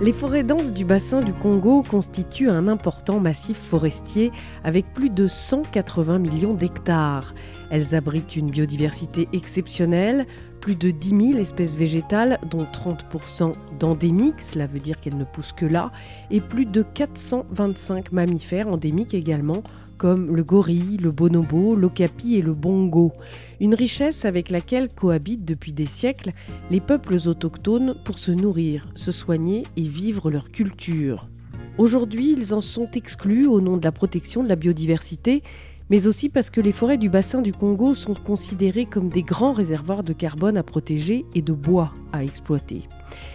[0.00, 4.30] Les forêts denses du bassin du Congo constituent un important massif forestier
[4.62, 7.34] avec plus de 180 millions d'hectares.
[7.70, 10.24] Elles abritent une biodiversité exceptionnelle,
[10.60, 15.52] plus de 10 000 espèces végétales, dont 30% d'endémiques, cela veut dire qu'elles ne poussent
[15.52, 15.90] que là,
[16.30, 19.64] et plus de 425 mammifères endémiques également,
[19.98, 23.12] comme le gorille, le bonobo, l'okapi et le bongo.
[23.60, 26.32] Une richesse avec laquelle cohabitent depuis des siècles
[26.70, 31.28] les peuples autochtones pour se nourrir, se soigner et vivre leur culture.
[31.76, 35.42] Aujourd'hui, ils en sont exclus au nom de la protection de la biodiversité,
[35.90, 39.52] mais aussi parce que les forêts du bassin du Congo sont considérées comme des grands
[39.52, 42.82] réservoirs de carbone à protéger et de bois à exploiter.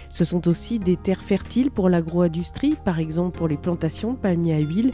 [0.10, 4.56] Ce sont aussi des terres fertiles pour l'agro-industrie, par exemple pour les plantations de palmiers
[4.56, 4.94] à huile,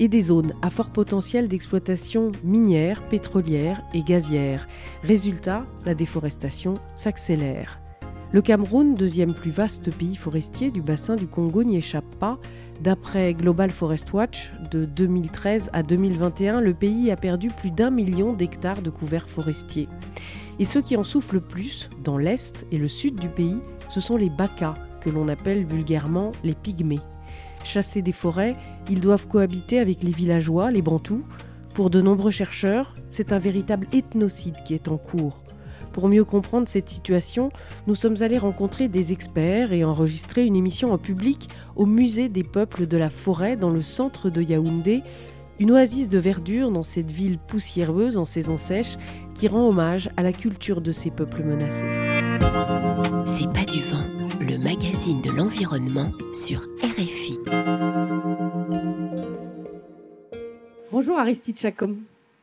[0.00, 4.66] et des zones à fort potentiel d'exploitation minière, pétrolière et gazière.
[5.04, 7.80] Résultat, la déforestation s'accélère.
[8.32, 12.38] Le Cameroun, deuxième plus vaste pays forestier du bassin du Congo, n'y échappe pas.
[12.80, 18.32] D'après Global Forest Watch, de 2013 à 2021, le pays a perdu plus d'un million
[18.32, 19.88] d'hectares de couverts forestiers.
[20.58, 24.00] Et ceux qui en souffrent le plus, dans l'est et le sud du pays, ce
[24.00, 27.00] sont les Bakas, que l'on appelle vulgairement les pygmées.
[27.64, 28.56] Chassés des forêts,
[28.90, 31.22] ils doivent cohabiter avec les villageois, les bantous.
[31.74, 35.40] Pour de nombreux chercheurs, c'est un véritable ethnocide qui est en cours.
[35.92, 37.50] Pour mieux comprendre cette situation,
[37.86, 42.44] nous sommes allés rencontrer des experts et enregistrer une émission en public au musée des
[42.44, 45.02] peuples de la forêt dans le centre de Yaoundé,
[45.58, 48.96] une oasis de verdure dans cette ville poussiéreuse en saison sèche
[49.34, 51.86] qui rend hommage à la culture de ces peuples menacés.
[53.26, 54.06] C'est pas du vent.
[54.40, 57.38] Le magazine de l'environnement sur RFI.
[60.92, 61.98] Bonjour Aristide Chacom.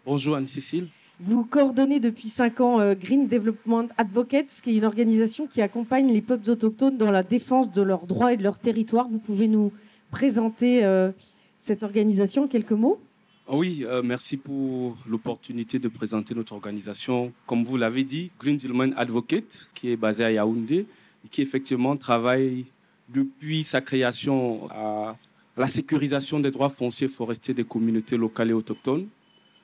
[0.06, 0.88] Bonjour Anne-Cécile.
[1.20, 6.14] Vous coordonnez depuis 5 ans euh, Green Development Advocates, qui est une organisation qui accompagne
[6.14, 9.10] les peuples autochtones dans la défense de leurs droits et de leur territoire.
[9.10, 9.74] Vous pouvez nous
[10.12, 11.12] présenter euh,
[11.58, 13.02] cette organisation en quelques mots?
[13.50, 17.34] Oui, euh, merci pour l'opportunité de présenter notre organisation.
[17.48, 20.86] Comme vous l'avez dit, Green Development Advocate, qui est basée à Yaoundé
[21.26, 22.66] et qui effectivement travaille
[23.10, 25.18] depuis sa création à
[25.58, 29.08] la sécurisation des droits fonciers forestiers des communautés locales et autochtones.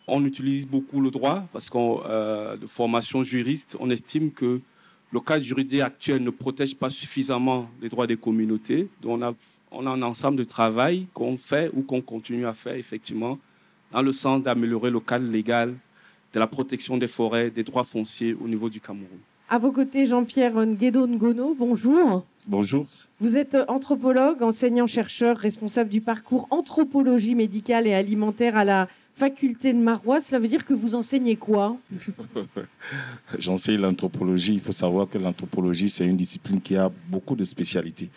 [0.08, 4.60] On utilise beaucoup le droit parce qu'en euh, de formation juriste, on estime que
[5.12, 8.90] le cadre juridique actuel ne protège pas suffisamment les droits des communautés.
[9.02, 9.22] Donc
[9.72, 13.38] on a, un ensemble de travail qu'on fait ou qu'on continue à faire effectivement
[13.92, 15.76] dans le sens d'améliorer le cadre légal
[16.34, 19.20] de la protection des forêts, des droits fonciers au niveau du Cameroun.
[19.48, 22.26] À vos côtés, Jean-Pierre Nguedo Ngono, bonjour.
[22.48, 22.86] Bonjour.
[23.22, 29.80] Vous êtes anthropologue, enseignant-chercheur, responsable du parcours anthropologie médicale et alimentaire à la faculté de
[29.80, 30.20] Marois.
[30.20, 31.78] Cela veut dire que vous enseignez quoi?
[33.40, 34.56] J'enseigne l'anthropologie.
[34.56, 38.10] Il faut savoir que l'anthropologie, c'est une discipline qui a beaucoup de spécialités,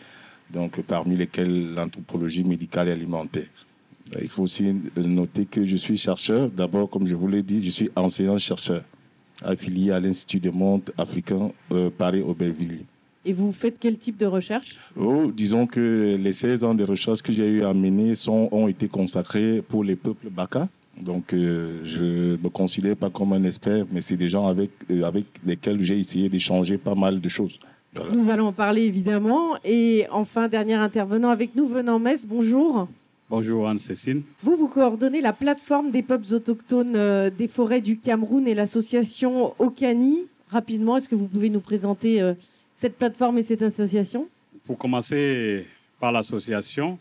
[0.51, 3.47] donc parmi lesquelles l'anthropologie médicale et alimentaire.
[4.21, 6.51] Il faut aussi noter que je suis chercheur.
[6.51, 8.83] D'abord, comme je vous l'ai dit, je suis enseignant-chercheur
[9.43, 12.87] affilié à l'Institut du monde africain euh, Paris-Aubervilliers.
[13.27, 14.79] Et vous faites quel type de recherche?
[14.97, 18.69] Oh, Disons que les 16 ans de recherche que j'ai eu à mener sont, ont
[18.69, 20.69] été consacrés pour les peuples Baka.
[21.03, 24.71] Donc, euh, je ne me considère pas comme un expert, mais c'est des gens avec,
[24.91, 27.59] euh, avec lesquels j'ai essayé d'échanger pas mal de choses.
[27.95, 28.15] Voilà.
[28.15, 29.57] Nous allons en parler évidemment.
[29.65, 32.89] Et enfin, dernier intervenant avec nous, Venant Metz, bonjour.
[33.29, 34.23] Bonjour Anne-Cécile.
[34.45, 39.53] Vous, vous coordonnez la plateforme des peuples autochtones euh, des forêts du Cameroun et l'association
[39.59, 40.27] Okani.
[40.51, 42.35] Rapidement, est-ce que vous pouvez nous présenter euh,
[42.77, 44.29] cette plateforme et cette association?
[44.65, 45.67] Pour commencer
[45.99, 46.99] par l'association,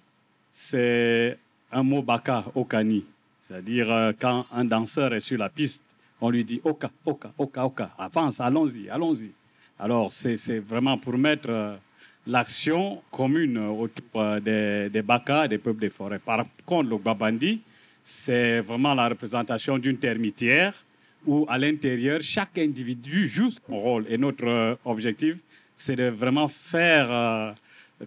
[0.51, 1.37] c'est
[1.71, 3.03] un mot baka, Okani.
[3.41, 5.83] C'est-à-dire euh, quand un danseur est sur la piste,
[6.21, 7.91] on lui dit Oka, Oka, Oka, Oka.
[7.97, 9.31] Avance, allons-y, allons-y.
[9.77, 11.77] Alors c'est vraiment pour mettre
[12.25, 16.17] l'action commune autour des, des Baka, des peuples des forêts.
[16.19, 17.59] Par contre, le Babandi,
[18.01, 20.73] c'est vraiment la représentation d'une termitière
[21.27, 24.05] où, à l'intérieur, chaque individu joue son rôle.
[24.09, 25.35] Et notre objectif,
[25.75, 27.51] c'est de vraiment faire euh,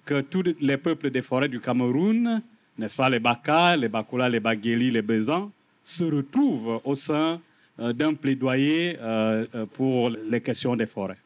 [0.04, 2.42] que tous les peuples des forêts du Cameroun,
[2.78, 5.50] n'est-ce pas, les Baka, les Bakoula, les Bageli, les Bezans,
[5.82, 7.40] se retrouvent au sein
[7.80, 11.18] euh, d'un plaidoyer euh, pour les questions des forêts.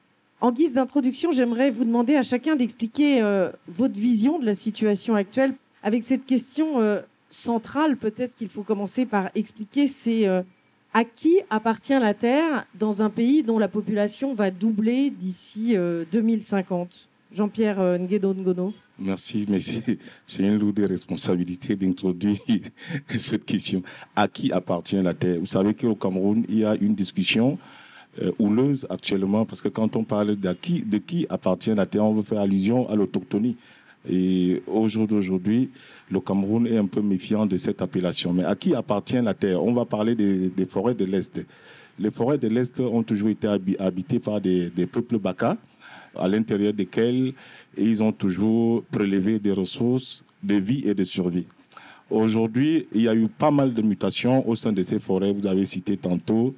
[0.42, 5.14] En guise d'introduction, j'aimerais vous demander à chacun d'expliquer euh, votre vision de la situation
[5.14, 5.54] actuelle
[5.84, 7.00] avec cette question euh,
[7.30, 10.26] centrale, peut-être qu'il faut commencer par expliquer, c'est
[10.94, 15.74] à qui appartient la Terre dans un pays dont la population va doubler d'ici
[16.12, 22.38] 2050 Jean-Pierre Nguedo Ngono Merci, mais c'est une lourde responsabilité d'introduire
[23.16, 23.82] cette question.
[24.14, 25.40] À qui appartient la terre?
[25.40, 27.58] Vous savez qu'au Cameroun, il y a une discussion
[28.20, 32.04] euh, houleuse actuellement, parce que quand on parle de qui, de qui appartient la terre,
[32.04, 33.56] on veut faire allusion à l'autochtonie.
[34.08, 35.70] Et au jour d'aujourd'hui,
[36.10, 38.32] le Cameroun est un peu méfiant de cette appellation.
[38.32, 39.62] Mais à qui appartient la terre?
[39.62, 41.40] On va parler des, forêts de l'Est.
[41.98, 43.46] Les forêts de l'Est ont toujours été
[43.78, 45.56] habitées par des, peuples Baka,
[46.16, 47.32] à l'intérieur desquels
[47.76, 51.46] ils ont toujours prélevé des ressources de vie et de survie.
[52.10, 55.32] Aujourd'hui, il y a eu pas mal de mutations au sein de ces forêts.
[55.32, 56.54] Vous avez cité tantôt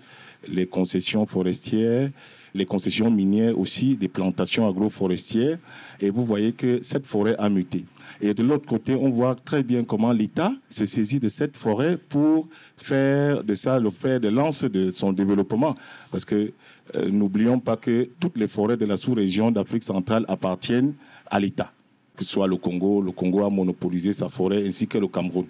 [0.48, 2.10] les concessions forestières,
[2.54, 5.58] les concessions minières aussi, des plantations agroforestières.
[6.00, 7.84] Et vous voyez que cette forêt a muté.
[8.20, 11.96] Et de l'autre côté, on voit très bien comment l'État se saisit de cette forêt
[11.96, 12.46] pour
[12.76, 15.74] faire de ça le fer de lance de son développement.
[16.10, 16.52] Parce que
[16.94, 20.94] euh, n'oublions pas que toutes les forêts de la sous-région d'Afrique centrale appartiennent
[21.26, 21.72] à l'État,
[22.16, 23.02] que ce soit le Congo.
[23.02, 25.46] Le Congo a monopolisé sa forêt ainsi que le Cameroun.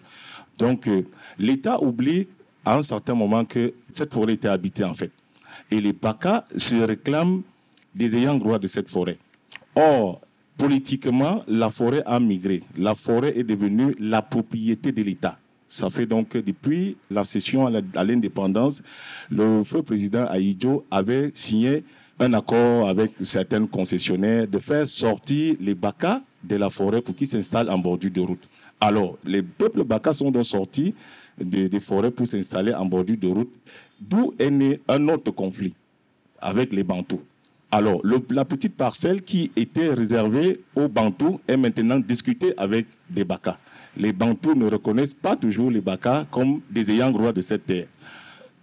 [0.59, 1.03] Donc euh,
[1.39, 2.29] l'État oublie
[2.65, 5.11] à un certain moment que cette forêt était habitée en fait.
[5.71, 7.43] Et les Baka se réclament
[7.95, 9.19] des ayants droit de cette forêt.
[9.75, 10.21] Or,
[10.57, 12.63] politiquement, la forêt a migré.
[12.77, 15.39] La forêt est devenue la propriété de l'État.
[15.67, 18.83] Ça fait donc que depuis la cession à l'indépendance,
[19.31, 21.83] le feu président Aïdjo avait signé
[22.21, 27.27] un accord avec certains concessionnaires de faire sortir les Baka de la forêt pour qu'ils
[27.27, 28.49] s'installent en bordure de route.
[28.81, 30.95] Alors, les peuples Baka sont donc sortis
[31.39, 33.51] des forêts pour s'installer en bordure de route,
[34.09, 35.75] d'où est né un autre conflit
[36.41, 37.23] avec les Bantous.
[37.71, 43.59] Alors, la petite parcelle qui était réservée aux Bantous est maintenant discutée avec des Baka
[43.97, 47.87] les Bantous ne reconnaissent pas toujours les Baka comme des ayants droit de cette terre.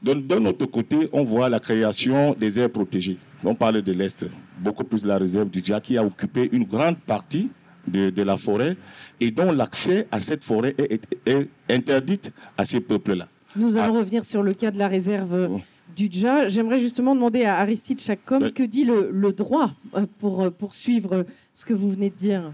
[0.02, 3.18] D'un autre côté, on voit la création des aires protégées.
[3.44, 4.26] On parle de l'Est,
[4.60, 7.52] beaucoup plus la réserve du Dja qui a occupé une grande partie
[7.88, 8.78] de, la forêt
[9.20, 13.28] et dont l'accès à cette forêt est, est, interdite à ces peuples-là.
[13.56, 14.00] Nous allons ah.
[14.00, 15.60] revenir sur le cas de la réserve
[15.96, 16.48] du Dja.
[16.48, 21.26] J'aimerais justement demander à Aristide Chacom que dit le, le droit euh, pour euh, poursuivre
[21.54, 22.54] ce que vous venez de dire?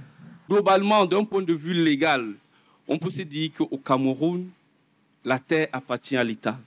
[0.50, 2.34] Globalement, d'un point de vue légal,
[2.88, 4.48] on peut se dire qu'au Cameroun,
[5.24, 6.58] la terre appartient à l'État.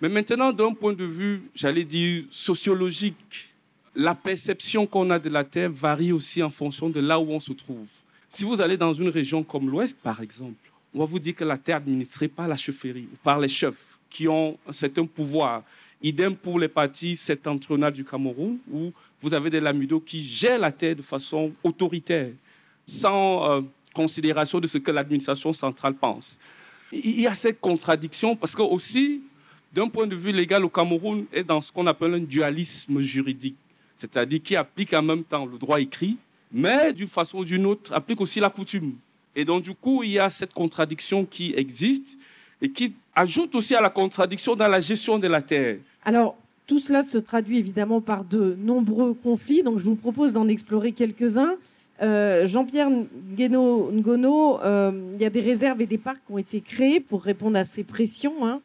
[0.00, 3.50] Mais maintenant, d'un point de vue, j'allais dire, sociologique,
[3.94, 7.40] la perception qu'on a de la terre varie aussi en fonction de là où on
[7.40, 7.90] se trouve.
[8.28, 11.44] Si vous allez dans une région comme l'Ouest, par exemple, on va vous dire que
[11.44, 15.62] la terre est administrée par la chefferie, par les chefs, qui ont un certain pouvoir.
[16.02, 20.72] Idem pour les parties septentrionales du Cameroun, où vous avez des Lamido qui gèrent la
[20.72, 22.30] terre de façon autoritaire,
[22.86, 23.60] sans euh,
[23.94, 26.38] considération de ce que l'administration centrale pense.
[26.92, 29.22] Il y a cette contradiction parce que aussi,
[29.72, 33.56] d'un point de vue légal, au Cameroun est dans ce qu'on appelle un dualisme juridique,
[33.96, 36.16] c'est-à-dire qui applique en même temps le droit écrit,
[36.50, 38.94] mais d'une façon ou d'une autre applique aussi la coutume.
[39.36, 42.18] Et donc du coup, il y a cette contradiction qui existe
[42.62, 45.78] et qui ajoute aussi à la contradiction dans la gestion de la terre.
[46.04, 46.36] Alors,
[46.66, 50.92] tout cela se traduit évidemment par de nombreux conflits, donc je vous propose d'en explorer
[50.92, 51.56] quelques-uns.
[52.02, 56.60] Euh, Jean-Pierre Ngono, euh, il y a des réserves et des parcs qui ont été
[56.60, 58.46] créés pour répondre à ces pressions.
[58.46, 58.60] Hein.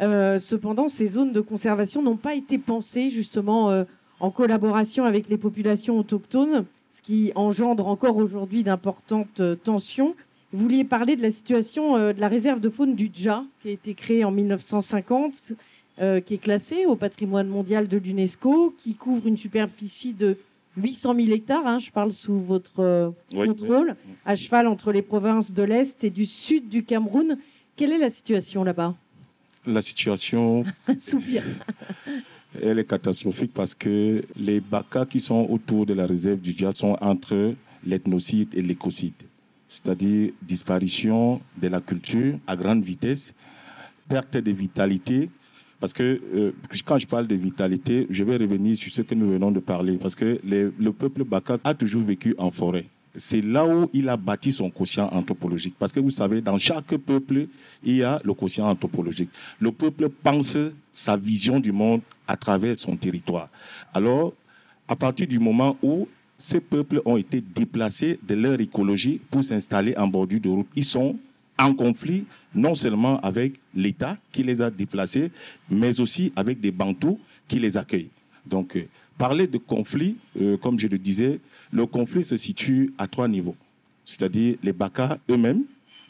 [0.00, 3.84] Euh, cependant, ces zones de conservation n'ont pas été pensées justement
[4.20, 10.14] en collaboration avec les populations autochtones, ce qui engendre encore aujourd'hui d'importantes tensions.
[10.52, 13.72] Vous vouliez parler de la situation de la réserve de faune du Dja, qui a
[13.72, 15.52] été créée en 1950,
[15.98, 20.38] qui est classée au patrimoine mondial de l'UNESCO, qui couvre une superficie de
[20.78, 25.52] 800 000 hectares, hein, je parle sous votre euh, contrôle, à cheval entre les provinces
[25.52, 27.38] de l'Est et du Sud du Cameroun.
[27.76, 28.94] Quelle est la situation là-bas?
[29.66, 30.64] La situation...
[30.98, 31.42] Soupir.
[32.62, 36.72] Elle est catastrophique parce que les Baka qui sont autour de la réserve du Dja
[36.72, 39.14] sont entre l'ethnocide et l'écocide,
[39.68, 43.34] c'est-à-dire disparition de la culture à grande vitesse,
[44.08, 45.28] perte de vitalité
[45.80, 46.52] parce que euh,
[46.84, 49.96] quand je parle de vitalité, je vais revenir sur ce que nous venons de parler.
[49.96, 52.86] Parce que le peuple Baka a toujours vécu en forêt.
[53.18, 55.74] C'est là où il a bâti son quotient anthropologique.
[55.78, 57.48] Parce que vous savez, dans chaque peuple,
[57.84, 59.30] il y a le quotient anthropologique.
[59.60, 60.56] Le peuple pense
[60.94, 63.48] sa vision du monde à travers son territoire.
[63.92, 64.32] Alors,
[64.88, 66.08] à partir du moment où
[66.38, 70.84] ces peuples ont été déplacés de leur écologie pour s'installer en bordure de route, ils
[70.84, 71.16] sont
[71.58, 75.30] en conflit non seulement avec l'État qui les a déplacés,
[75.68, 78.10] mais aussi avec des Bantous qui les accueillent.
[78.46, 78.86] Donc, euh,
[79.18, 81.40] parler de conflit, euh, comme je le disais,
[81.72, 83.56] le conflit se situe à trois niveaux.
[84.04, 85.64] C'est-à-dire les Baka eux-mêmes,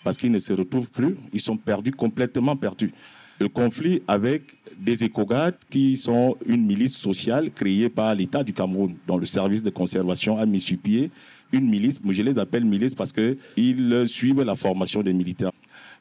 [0.05, 2.93] parce qu'ils ne se retrouvent plus, ils sont perdus, complètement perdus.
[3.41, 4.43] Le conflit avec
[4.79, 9.62] des écogades qui sont une milice sociale créée par l'État du Cameroun, dont le service
[9.62, 11.11] de conservation a mis sur pied
[11.53, 15.53] une milice, je les appelle milices parce qu'ils suivent la formation des militaires.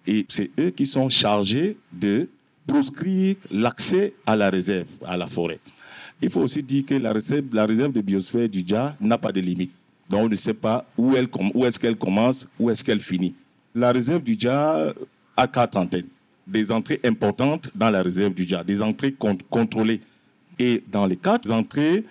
[0.05, 2.27] Et c'est eux qui sont chargés de
[2.65, 5.59] proscrire l'accès à la réserve, à la forêt.
[6.21, 9.71] Il faut aussi dire que la réserve, de biosphère du Dja n'a pas de limite.
[10.09, 13.35] Donc on ne sait pas où, elle, où est-ce qu'elle commence, où est-ce qu'elle finit.
[13.75, 14.93] La réserve du Dja
[15.35, 16.07] a quatre antennes.
[16.47, 19.13] Des entrées importantes dans la réserve du Dja, des entrées
[19.49, 20.01] contrôlées.
[20.57, 22.03] Et dans les quatre entrées,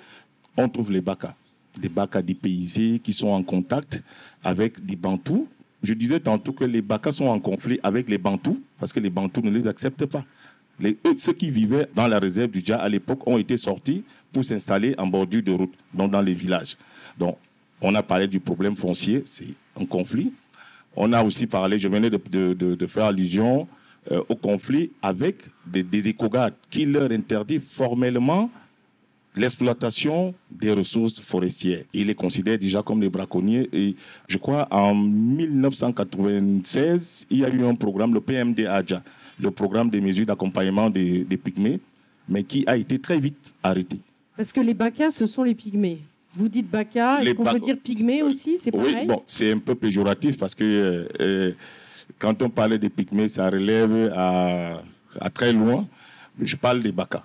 [0.57, 1.35] on trouve les Bakas.
[1.79, 4.03] Des Bakas dépaysés qui sont en contact
[4.45, 5.49] avec des Bantous.
[5.83, 9.11] Je disais tantôt que les Bakas sont en conflit avec les Bantous parce que les
[9.11, 10.25] Bantous ne les acceptent pas.
[10.78, 14.45] Les, ceux qui vivaient dans la réserve du Dja à l'époque ont été sortis pour
[14.45, 16.76] s'installer en bordure de route, donc dans les villages.
[17.18, 17.37] Donc,
[17.80, 20.33] on a parlé du problème foncier, c'est un conflit.
[20.95, 23.66] On a aussi parlé, je venais de, faire allusion
[24.11, 26.14] euh, au conflit avec des, des
[26.71, 28.50] qui leur interdit formellement
[29.37, 31.85] l'exploitation des ressources forestières.
[31.92, 33.68] Ils les considèrent déjà comme des braconniers.
[33.73, 33.95] Et
[34.26, 39.02] je crois en 1996, il y a eu un programme, le PMD ADJA,
[39.40, 41.81] le programme des mesures d'accompagnement des, des pygmées,
[42.28, 43.99] mais qui a été très vite arrêté.
[44.37, 46.00] Parce que les BACA, ce sont les pygmées.
[46.33, 48.59] Vous dites BACA, est-ce qu'on peut dire pygmée aussi?
[48.59, 48.97] C'est pareil?
[49.00, 51.52] Oui, bon, c'est un peu péjoratif parce que euh, euh,
[52.19, 54.83] quand on parle des pygmées, ça relève à,
[55.21, 55.87] à très loin.
[56.38, 57.25] Je parle des BACA.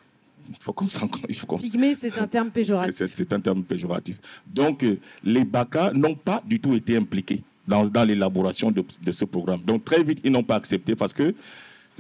[0.50, 3.12] Il faut qu'on Pygmée, c'est un terme péjoratif.
[3.16, 4.18] C'est un terme péjoratif.
[4.48, 9.12] Donc, euh, les BACA n'ont pas du tout été impliqués dans, dans l'élaboration de, de,
[9.12, 9.62] ce programme.
[9.62, 11.34] Donc, très vite, ils n'ont pas accepté parce que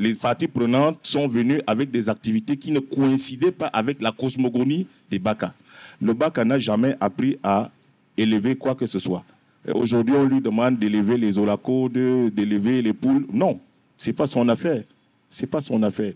[0.01, 4.87] les parties prenantes sont venues avec des activités qui ne coïncidaient pas avec la cosmogonie
[5.11, 5.53] des BACA.
[6.01, 7.69] Le BACA n'a jamais appris à
[8.17, 9.23] élever quoi que ce soit.
[9.71, 13.27] Aujourd'hui, on lui demande d'élever les olacos, d'élever les poules.
[13.31, 13.59] Non,
[13.95, 14.83] ce n'est pas son affaire.
[15.29, 16.13] C'est pas son affaire.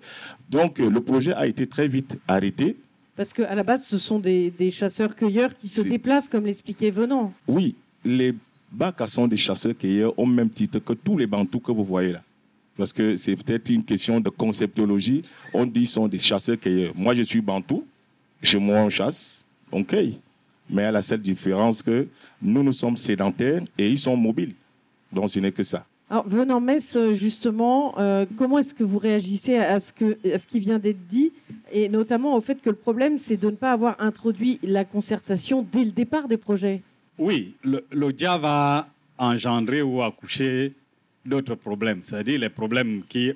[0.50, 2.76] Donc, le projet a été très vite arrêté.
[3.16, 7.32] Parce qu'à la base, ce sont des, chasseurs-cueilleurs qui se déplacent, comme l'expliquait Venant.
[7.48, 8.34] Oui, les
[8.72, 12.24] Baka sont des chasseurs-cueilleurs au même titre que tous les Bantous que vous voyez là
[12.78, 15.24] parce que c'est peut-être une question de conceptologie.
[15.54, 16.94] On dit qu'ils sont des chasseurs-cueilleurs.
[16.96, 17.86] Moi, je suis bantou.
[18.42, 20.20] Chez moi, on chasse, on cueille.
[20.70, 22.08] Mais à la seule différence que
[22.42, 24.54] nous, nous sommes sédentaires et ils sont mobiles.
[25.12, 25.86] Donc, ce n'est que ça.
[26.10, 30.46] Alors, venant Metz, justement, euh, comment est-ce que vous réagissez à ce, que, à ce
[30.46, 31.32] qui vient d'être dit?
[31.72, 35.66] Et notamment au fait que le problème, c'est de ne pas avoir introduit la concertation
[35.72, 36.82] dès le départ des projets
[37.18, 40.74] Oui, le, le dia va engendrer ou accoucher
[41.26, 43.34] d'autres problèmes, c'est-à-dire les problèmes qui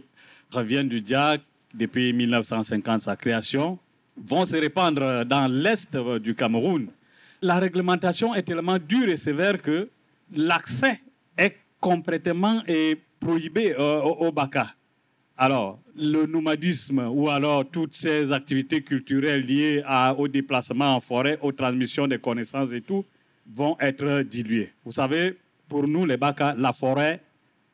[0.52, 1.44] reviennent du diacre
[1.74, 3.78] depuis 1950, sa création,
[4.18, 6.88] vont se répandre dans l'est du Cameroun.
[7.42, 9.90] La réglementation est tellement dure et sévère que
[10.36, 11.00] l'accès
[11.38, 12.62] est complètement
[13.20, 14.74] prohibé euh, au, au Baka.
[15.38, 19.82] Alors, le nomadisme ou alors toutes ces activités culturelles liées
[20.18, 23.06] au déplacement en forêt, aux transmissions des connaissances et tout,
[23.50, 24.74] vont être diluées.
[24.84, 25.38] Vous savez,
[25.70, 27.22] pour nous, les Baka, la forêt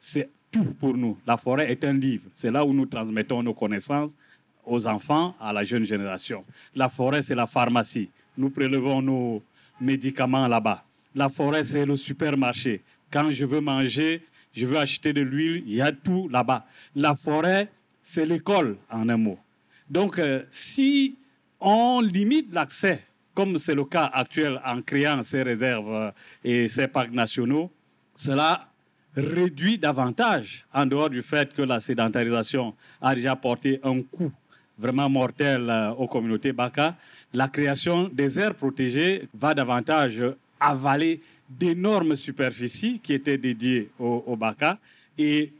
[0.05, 1.17] c'est tout pour nous.
[1.25, 2.25] La forêt est un livre.
[2.31, 4.15] C'est là où nous transmettons nos connaissances
[4.63, 6.45] aux enfants, à la jeune génération.
[6.75, 8.11] La forêt, c'est la pharmacie.
[8.37, 9.41] Nous prélevons nos
[9.81, 10.83] médicaments là-bas.
[11.15, 12.83] La forêt, c'est le supermarché.
[13.11, 16.67] Quand je veux manger, je veux acheter de l'huile, il y a tout là-bas.
[16.95, 17.71] La forêt,
[18.01, 19.39] c'est l'école, en un mot.
[19.89, 21.17] Donc, euh, si
[21.59, 26.11] on limite l'accès, comme c'est le cas actuel en créant ces réserves euh,
[26.43, 27.71] et ces parcs nationaux,
[28.13, 28.69] cela
[29.15, 34.31] réduit davantage, en dehors du fait que la sédentarisation a déjà porté un coup
[34.77, 36.95] vraiment mortel euh, aux communautés Baka,
[37.33, 40.21] la création des aires protégées va davantage
[40.59, 44.77] avaler d'énormes superficies qui étaient dédiées aux, Baka.
[45.17, 45.53] Et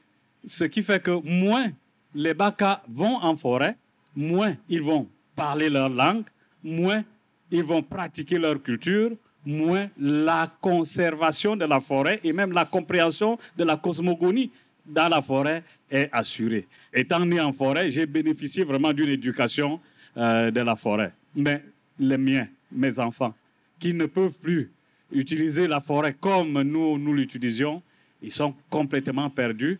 [0.45, 1.71] ce qui fait que moins
[2.13, 3.77] les Baka vont en forêt,
[4.15, 6.25] moins ils vont parler leur langue,
[6.63, 7.03] moins
[7.51, 9.11] ils vont pratiquer leur culture,
[9.45, 14.51] moins la conservation de la forêt et même la compréhension de la cosmogonie
[14.85, 16.67] dans la forêt est assurée.
[16.93, 19.79] Étant né en forêt, j'ai bénéficié vraiment d'une éducation
[20.17, 21.11] euh, de la forêt.
[21.35, 21.63] Mais
[21.99, 23.33] les miens, mes enfants,
[23.79, 24.71] qui ne peuvent plus
[25.11, 27.81] utiliser la forêt comme nous, nous l'utilisions,
[28.21, 29.79] ils sont complètement perdus.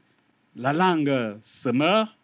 [0.55, 2.15] La langue se meurt,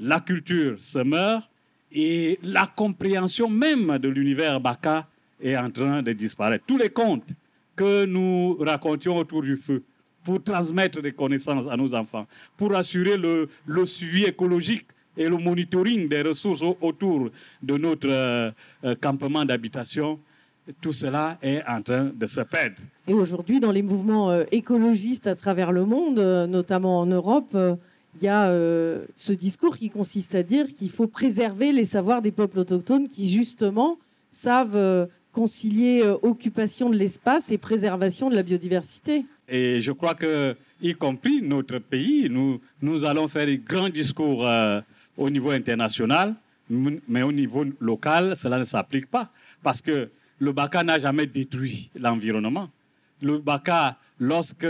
[0.00, 1.48] la culture se meurt
[1.92, 5.06] et la compréhension même de l'univers Baka
[5.40, 6.64] est en train de disparaître.
[6.66, 7.30] Tous les contes
[7.76, 9.82] que nous racontions autour du feu
[10.24, 12.26] pour transmettre des connaissances à nos enfants,
[12.56, 13.48] pour assurer le,
[13.86, 17.30] suivi écologique et le monitoring des ressources autour
[17.62, 18.50] de notre euh,
[18.84, 20.18] euh, campement d'habitation,
[20.82, 22.76] tout cela est en train de se perdre.
[23.06, 26.18] Et aujourd'hui, dans les mouvements euh, écologistes à travers le monde,
[26.48, 27.56] notamment en Europe,
[28.16, 28.52] il y a
[29.14, 33.30] ce discours qui consiste à dire qu'il faut préserver les savoirs des peuples autochtones qui,
[33.30, 33.98] justement,
[34.30, 39.24] savent concilier occupation de l'espace et préservation de la biodiversité.
[39.48, 44.44] Et je crois que, y compris notre pays, nous, nous allons faire des grands discours
[45.16, 46.34] au niveau international,
[46.68, 49.30] mais au niveau local, cela ne s'applique pas.
[49.62, 50.08] Parce que
[50.40, 52.68] le Baka n'a jamais détruit l'environnement.
[53.22, 54.66] Le Baka, lorsque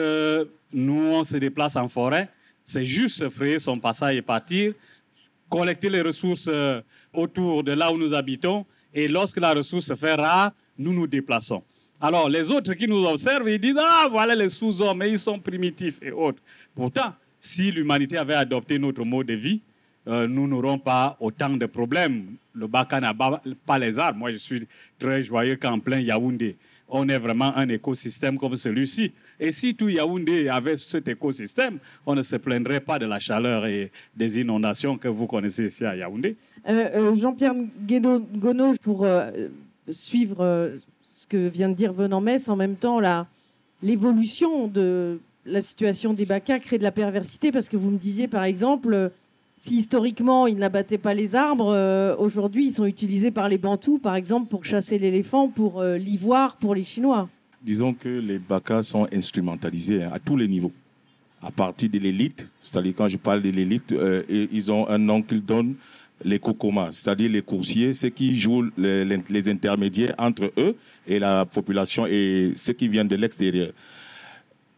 [0.72, 2.28] nous, on se déplace en forêt,
[2.62, 4.74] c'est juste frayer son passage et partir,
[5.48, 6.82] collecter les ressources euh,
[7.14, 11.06] autour de là où nous habitons, et lorsque la ressource se fait rare, nous nous
[11.06, 11.62] déplaçons.
[12.00, 15.98] Alors, les autres qui nous observent, ils disent Ah, voilà les sous-hommes, ils sont primitifs
[16.00, 16.40] et autres.
[16.74, 19.60] Pourtant, si l'humanité avait adopté notre mode de vie,
[20.06, 22.36] euh, nous n'aurons pas autant de problèmes.
[22.54, 24.18] Le Baka n'a pas les arbres.
[24.18, 24.66] Moi, je suis
[24.98, 26.56] très joyeux qu'en plein Yaoundé,
[26.88, 29.12] on ait vraiment un écosystème comme celui-ci.
[29.40, 33.66] Et si tout Yaoundé avait cet écosystème, on ne se plaindrait pas de la chaleur
[33.66, 36.36] et des inondations que vous connaissez ici à Yaoundé.
[36.68, 37.54] Euh, euh, Jean-Pierre
[37.86, 39.06] Gono, pour
[39.90, 43.00] suivre ce que vient de dire Venant Metz, en même temps,
[43.82, 48.28] l'évolution de la situation des Baka crée de la perversité parce que vous me disiez,
[48.28, 49.10] par exemple,
[49.58, 53.98] si historiquement ils n'abattaient pas les arbres, euh, aujourd'hui ils sont utilisés par les Bantous,
[53.98, 57.28] par exemple, pour chasser l'éléphant, pour euh, l'ivoire, pour les Chinois.
[57.62, 60.72] Disons que les Bakas sont instrumentalisés hein, à tous les niveaux.
[61.42, 65.22] À partir de l'élite, c'est-à-dire quand je parle de l'élite, euh, ils ont un nom
[65.22, 65.74] qu'ils donnent
[66.24, 71.44] les kokomas, c'est-à-dire les coursiers, ceux qui jouent les, les, intermédiaires entre eux et la
[71.44, 73.70] population et ceux qui viennent de l'extérieur.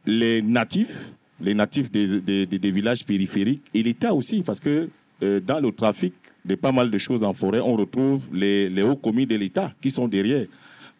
[0.06, 4.88] Les natifs, les natifs des, villages périphériques et l'État aussi, parce que
[5.22, 8.96] euh, dans le trafic de pas mal de choses en forêt, on retrouve les, hauts
[8.96, 10.46] commis de l'État qui sont derrière.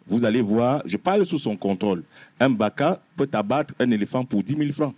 [0.09, 2.02] Vous allez voir, je parle sous son contrôle.
[2.38, 4.95] Un baka peut abattre un éléphant pour 10 000 francs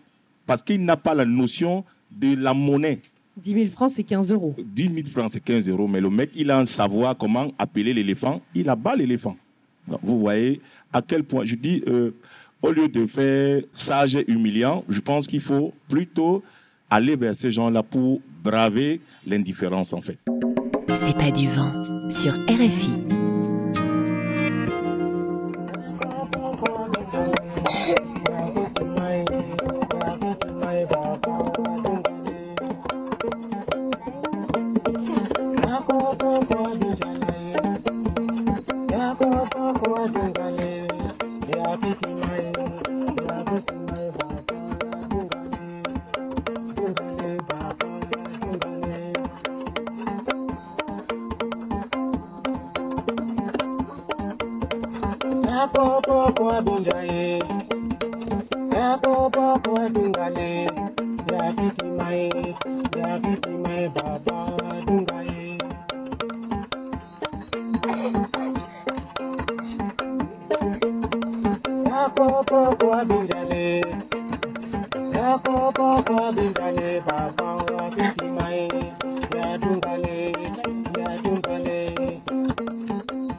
[0.46, 3.00] parce qu'il n'a pas la notion de la monnaie.
[3.36, 4.54] 10 000 francs, c'est 15 euros.
[4.58, 5.88] 10 000 francs, c'est 15 euros.
[5.88, 8.40] Mais le mec, il a un savoir comment appeler l'éléphant.
[8.54, 9.36] Il abat l'éléphant.
[10.02, 10.60] Vous voyez
[10.92, 12.10] à quel point, je dis, euh,
[12.60, 16.42] au lieu de faire sage et humiliant, je pense qu'il faut plutôt
[16.88, 20.18] aller vers ces gens-là pour braver l'indifférence en fait.
[20.94, 23.11] C'est pas du vent sur RFI.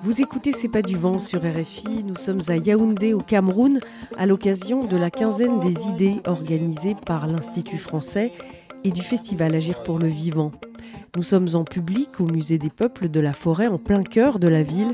[0.03, 2.03] Vous écoutez C'est pas du vent sur RFI.
[2.03, 3.79] Nous sommes à Yaoundé au Cameroun
[4.17, 8.33] à l'occasion de la quinzaine des idées organisée par l'Institut français
[8.83, 10.51] et du festival Agir pour le vivant.
[11.15, 14.49] Nous sommes en public au musée des peuples de la forêt en plein cœur de
[14.49, 14.93] la ville.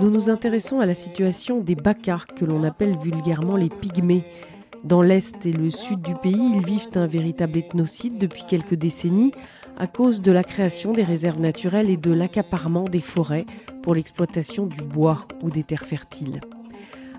[0.00, 4.24] Nous nous intéressons à la situation des Bakas que l'on appelle vulgairement les pygmées.
[4.86, 9.32] Dans l'est et le sud du pays, ils vivent un véritable ethnocide depuis quelques décennies
[9.76, 13.46] à cause de la création des réserves naturelles et de l'accaparement des forêts
[13.82, 16.40] pour l'exploitation du bois ou des terres fertiles.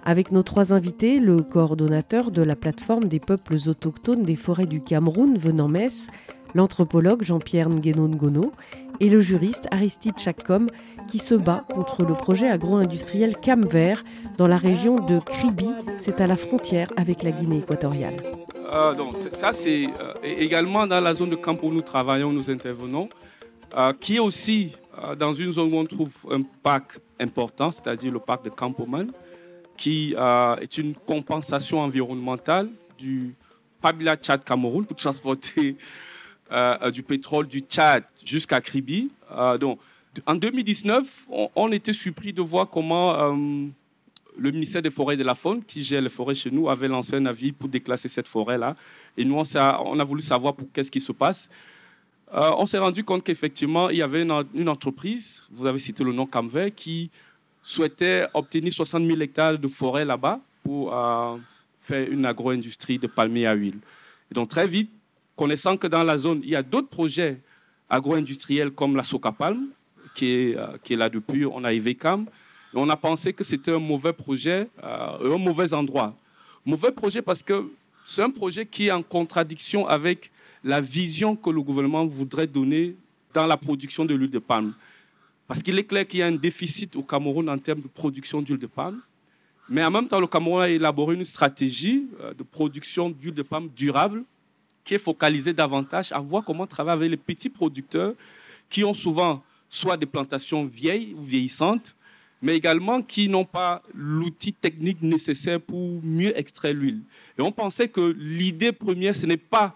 [0.05, 4.79] Avec nos trois invités, le coordonnateur de la plateforme des peuples autochtones des forêts du
[4.79, 6.07] Cameroun venant Metz,
[6.55, 8.51] l'anthropologue Jean-Pierre Nguenon Ngono
[8.99, 10.67] et le juriste Aristide Chakkom
[11.07, 14.03] qui se bat contre le projet agro-industriel Cam Vert
[14.37, 18.17] dans la région de Kribi, c'est à la frontière avec la Guinée équatoriale.
[18.71, 22.49] Euh, donc, ça, c'est euh, également dans la zone de camp où nous travaillons, nous
[22.49, 23.07] intervenons,
[23.75, 24.71] euh, qui est aussi
[25.19, 29.05] dans une zone où on trouve un parc important, c'est-à-dire le parc de Campoman,
[29.77, 33.35] qui est une compensation environnementale du
[33.79, 35.77] Pabila Tchad Cameroun pour transporter
[36.93, 39.09] du pétrole du Tchad jusqu'à Kribi.
[39.59, 39.79] donc,
[40.25, 43.35] en 2019, on, était surpris de voir comment
[44.37, 46.87] le ministère des Forêts et de la Faune, qui gère les forêts chez nous, avait
[46.87, 48.75] lancé un avis pour déclasser cette forêt-là.
[49.17, 51.49] Et nous, on a, voulu savoir qu'est-ce qui se passe.
[52.33, 56.11] Euh, on s'est rendu compte qu'effectivement, il y avait une, entreprise, vous avez cité le
[56.11, 57.09] nom Camver, qui
[57.63, 60.93] souhaitait obtenir 60 000 hectares de forêt là-bas pour
[61.77, 63.79] faire une agro-industrie de palmiers à huile.
[64.29, 64.91] Et donc très vite,
[65.37, 67.39] connaissant que dans la zone, il y a d'autres projets
[67.89, 69.69] agro-industriels comme la Soca Palm,
[70.13, 72.25] qui est, qui est là depuis, on a Ivecam,
[72.73, 76.13] et on a pensé que c'était un mauvais projet, un mauvais endroit.
[76.65, 77.71] Mauvais projet parce que
[78.05, 80.31] c'est un projet qui est en contradiction avec
[80.63, 82.95] la vision que le gouvernement voudrait donner
[83.33, 84.73] dans la production de l'huile de palme.
[85.47, 88.41] Parce qu'il est clair qu'il y a un déficit au Cameroun en termes de production
[88.41, 88.99] d'huile de palme.
[89.69, 93.43] Mais en même temps, le Cameroun a élaboré une stratégie euh, de production d'huile de
[93.43, 94.23] palme durable
[94.87, 98.13] qui est focalisée davantage à voir comment travailler avec les petits producteurs
[98.69, 101.93] qui ont souvent soit des plantations vieilles ou vieillissantes,
[102.41, 107.01] mais également qui n'ont pas l'outil technique nécessaire pour mieux extraire l'huile.
[107.37, 109.75] Et on pensait que l'idée première, ce n'est pas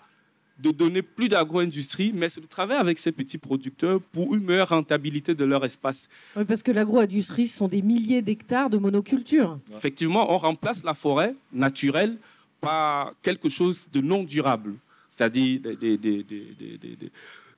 [0.60, 4.70] de donner plus d'agro-industrie, mais c'est de travailler avec ces petits producteurs pour une meilleure
[4.70, 6.08] rentabilité de leur espace.
[6.36, 9.60] Oui, parce que l'agro-industrie, ce sont des milliers d'hectares de monoculture.
[9.76, 12.18] Effectivement, on remplace la forêt naturelle
[12.62, 14.76] par quelque chose de non durable,
[15.22, 15.60] c'est-à-dire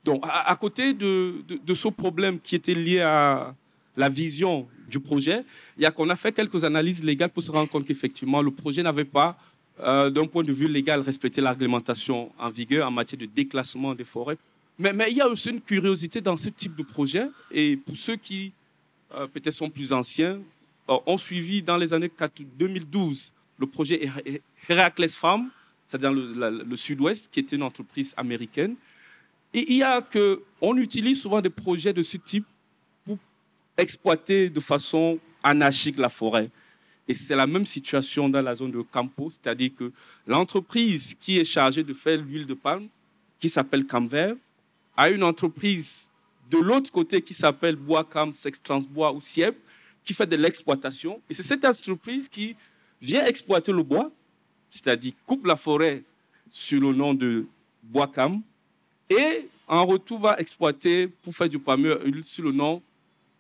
[0.03, 3.55] donc à, côté de, ce problème qui était lié à
[3.95, 5.43] la vision du projet,
[5.77, 8.51] il y a qu'on a fait quelques analyses légales pour se rendre compte qu'effectivement le
[8.51, 9.37] projet n'avait pas
[9.79, 13.95] euh, d'un point de vue légal, respecter la réglementation en vigueur en matière de déclassement
[13.95, 14.37] des forêts.
[14.77, 17.25] Mais, mais, il y a aussi une curiosité dans ce type de projet.
[17.51, 18.51] Et pour ceux qui
[19.15, 20.39] euh, peut-être sont plus anciens,
[20.89, 22.11] euh, ont suivi dans les années
[22.59, 24.09] 2012 le projet
[24.67, 25.49] Heracles Farm,
[25.93, 28.75] c'est dans le, sud-ouest, qui était une entreprise américaine.
[29.53, 32.45] Et il y a que, on utilise souvent des projets de ce type
[33.05, 33.19] pour
[33.77, 36.49] exploiter de façon anarchique la forêt.
[37.07, 39.91] Et c'est la même situation dans la zone de Campo, c'est-à-dire que
[40.25, 42.87] l'entreprise qui est chargée de faire l'huile de palme,
[43.39, 44.33] qui s'appelle Camver,
[44.97, 46.09] a une entreprise
[46.49, 49.53] de l'autre côté qui s'appelle Bois-Cam, Sextransbois ou Sieb,
[50.03, 51.21] qui fait de l'exploitation.
[51.29, 52.55] Et c'est cette entreprise qui
[52.99, 54.11] vient exploiter le bois,
[54.73, 56.01] c'est-à-dire coupe la forêt
[56.49, 57.45] sur le nom de
[57.83, 58.41] Bois-Cam,
[59.07, 62.81] et en retour va exploiter pour faire du palmier sur le nom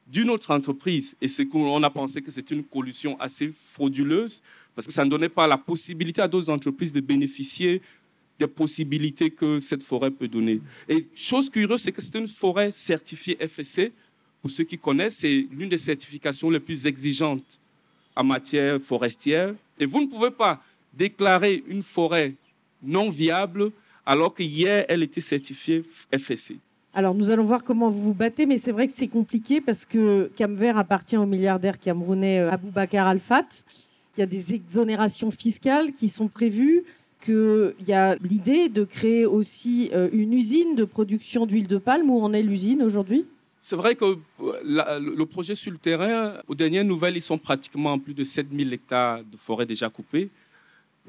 [0.05, 1.15] d'une autre entreprise.
[1.19, 4.43] Et c'est qu'on a pensé que c'était une collusion assez frauduleuse
[4.75, 7.81] parce que ça ne donnait pas la possibilité à d'autres entreprises de bénéficier
[8.37, 10.61] des possibilités que cette forêt peut donner.
[10.87, 13.91] Et chose curieuse, c'est que c'est une forêt certifiée FSC.
[14.41, 17.59] Pour ceux qui connaissent, c'est l'une des certifications les plus exigeantes
[18.15, 19.55] en matière forestière.
[19.79, 20.61] Et vous ne pouvez pas
[20.93, 22.33] déclarer une forêt
[22.81, 23.71] non viable
[24.05, 26.57] alors qu'hier, elle était certifiée FSC.
[26.93, 29.85] Alors nous allons voir comment vous vous battez, mais c'est vrai que c'est compliqué parce
[29.85, 33.47] que Camver appartient au milliardaire camerounais euh, Aboubacar Alfat.
[34.15, 36.83] Il y a des exonérations fiscales qui sont prévues,
[37.19, 42.11] qu'il y a l'idée de créer aussi euh, une usine de production d'huile de palme.
[42.11, 43.25] Où en est l'usine aujourd'hui?
[43.59, 44.05] C'est vrai que
[44.41, 48.71] euh, le projet sur le terrain, aux dernières nouvelles, ils sont pratiquement plus de 7000
[48.71, 50.29] hectares de forêt déjà coupés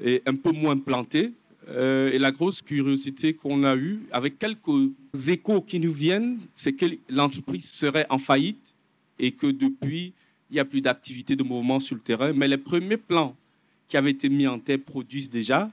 [0.01, 1.33] et un peu moins plantés.
[1.67, 4.91] Euh, et la grosse curiosité qu'on a eue, avec quelques
[5.27, 8.73] échos qui nous viennent, c'est que l'entreprise serait en faillite
[9.17, 10.13] et que depuis,
[10.51, 12.33] il n'y a plus d'activité de mouvement sur le terrain.
[12.33, 13.35] Mais les premiers plans
[13.87, 15.69] qui avaient été mis en terre produisent déjà.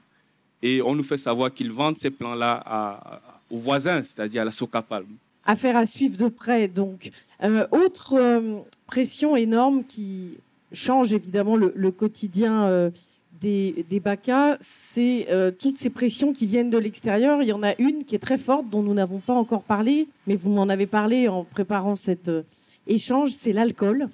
[0.61, 5.05] Et on nous fait savoir qu'ils vendent ces plans-là aux voisins, c'est-à-dire à la Socapalm.
[5.45, 7.11] Affaire à suivre de près, donc.
[7.43, 10.29] Euh, autre euh, pression énorme qui
[10.71, 12.91] change évidemment le, quotidien
[13.41, 17.41] des, des BACA, c'est euh, toutes ces pressions qui viennent de l'extérieur.
[17.41, 20.07] Il y en a une qui est très forte, dont nous n'avons pas encore parlé,
[20.27, 22.43] mais vous m'en avez parlé en préparant cet euh,
[22.87, 24.09] échange, c'est l'alcool.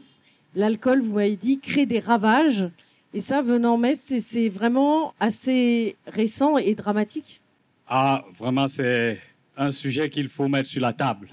[0.56, 2.70] L'alcool, vous m'avez dit, crée des ravages.
[3.14, 7.42] Et ça, venant Metz, c'est vraiment assez récent et dramatique.
[7.88, 9.20] Ah, vraiment, c'est
[9.58, 11.30] un sujet qu'il faut mettre sur la table.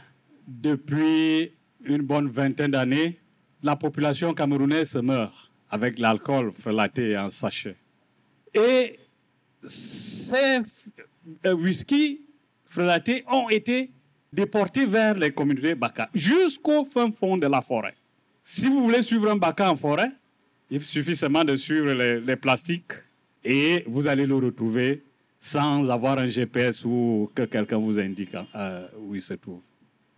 [0.48, 1.52] Depuis
[1.84, 3.18] une bonne vingtaine d'années,
[3.62, 7.76] la population camerounaise se meurt avec l'alcool frelaté en sachet.
[8.54, 8.98] Et
[9.64, 10.60] ces
[11.44, 12.22] euh, whisky
[12.64, 13.90] frelatés ont été
[14.32, 17.94] déportés vers les communautés Baka, jusqu'au fin fond de la forêt.
[18.42, 20.10] Si vous voulez suivre un Baka en forêt,
[20.70, 22.92] il suffit seulement de suivre les, plastiques
[23.44, 25.02] et vous allez le retrouver
[25.38, 29.60] sans avoir un GPS ou que quelqu'un vous indique euh, où il se trouve.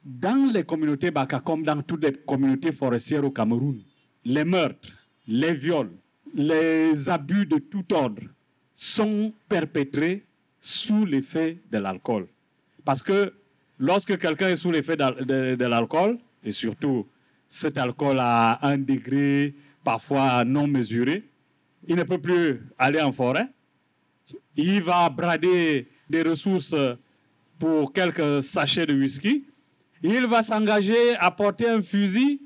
[0.04, 3.80] Dans les communautés Baka, comme dans toutes les communautés forestières au Cameroun,
[4.24, 5.92] les meurtres, les viols,
[6.34, 8.22] les abus de tout ordre
[8.74, 10.24] sont perpétrés
[10.58, 12.26] sous l'effet de l'alcool.
[12.84, 13.34] Parce que
[13.78, 17.06] lorsque quelqu'un est sous l'effet de, l'alcool, et surtout
[17.46, 21.24] cet alcool à un degré parfois non mesuré,
[21.86, 23.48] il ne peut plus aller en forêt.
[24.56, 26.74] Il va brader des ressources
[27.58, 29.44] pour quelques sachets de whisky.
[30.02, 32.40] Il va s'engager à porter un fusil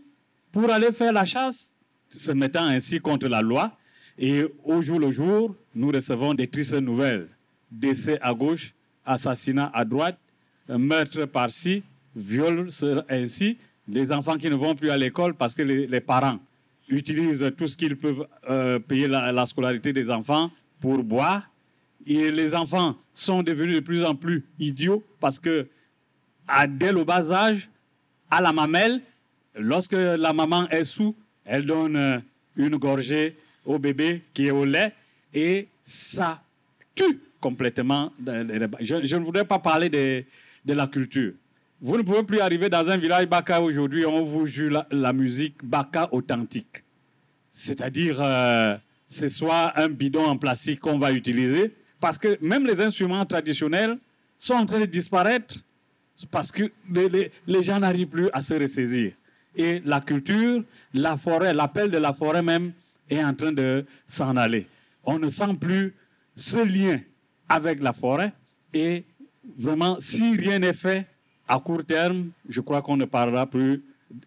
[0.51, 1.72] pour aller faire la chasse
[2.15, 3.73] se mettant ainsi contre la loi.
[4.19, 7.29] Et au jour le jour, nous recevons des tristes nouvelles.
[7.71, 10.19] Décès à gauche, assassinat à droite,
[10.69, 11.83] meurtre par-ci,
[12.15, 12.69] viol
[13.09, 16.39] ainsi, des enfants qui ne vont plus à l'école parce que les, parents
[16.89, 21.49] utilisent tout ce qu'ils peuvent euh, payer la, scolarité des enfants pour boire.
[22.07, 25.69] Et les enfants sont devenus de plus en plus idiots parce que,
[26.49, 27.71] à, dès le bas âge,
[28.31, 29.01] à la mamelle,
[29.55, 32.19] lorsque la maman est sous, elle donne euh,
[32.57, 34.93] une gorgée au bébé qui est au lait
[35.35, 36.43] et ça
[36.95, 38.13] tue complètement.
[38.81, 40.25] Je, ne voudrais pas parler de,
[40.65, 41.33] de, la culture.
[41.81, 45.57] Vous ne pouvez plus arriver dans un village Baka aujourd'hui, on vous joue la, musique
[45.65, 46.85] Baka authentique.
[47.51, 48.77] C'est-à-dire, euh,
[49.09, 53.99] c'est soit un bidon en plastique qu'on va utiliser, parce que même les instruments traditionnels
[54.39, 55.57] sont en train de disparaître,
[56.31, 56.71] parce que
[57.47, 59.13] les gens n'arrivent plus à se ressaisir.
[59.55, 62.73] Et la culture, la forêt, l'appel de la forêt même
[63.09, 64.67] est en train de s'en aller.
[65.05, 65.95] On ne sent plus
[66.35, 67.01] ce lien
[67.49, 68.33] avec la forêt
[68.73, 69.05] et
[69.59, 71.07] vraiment, si rien n'est fait
[71.47, 73.83] à court terme, je crois qu'on ne parlera plus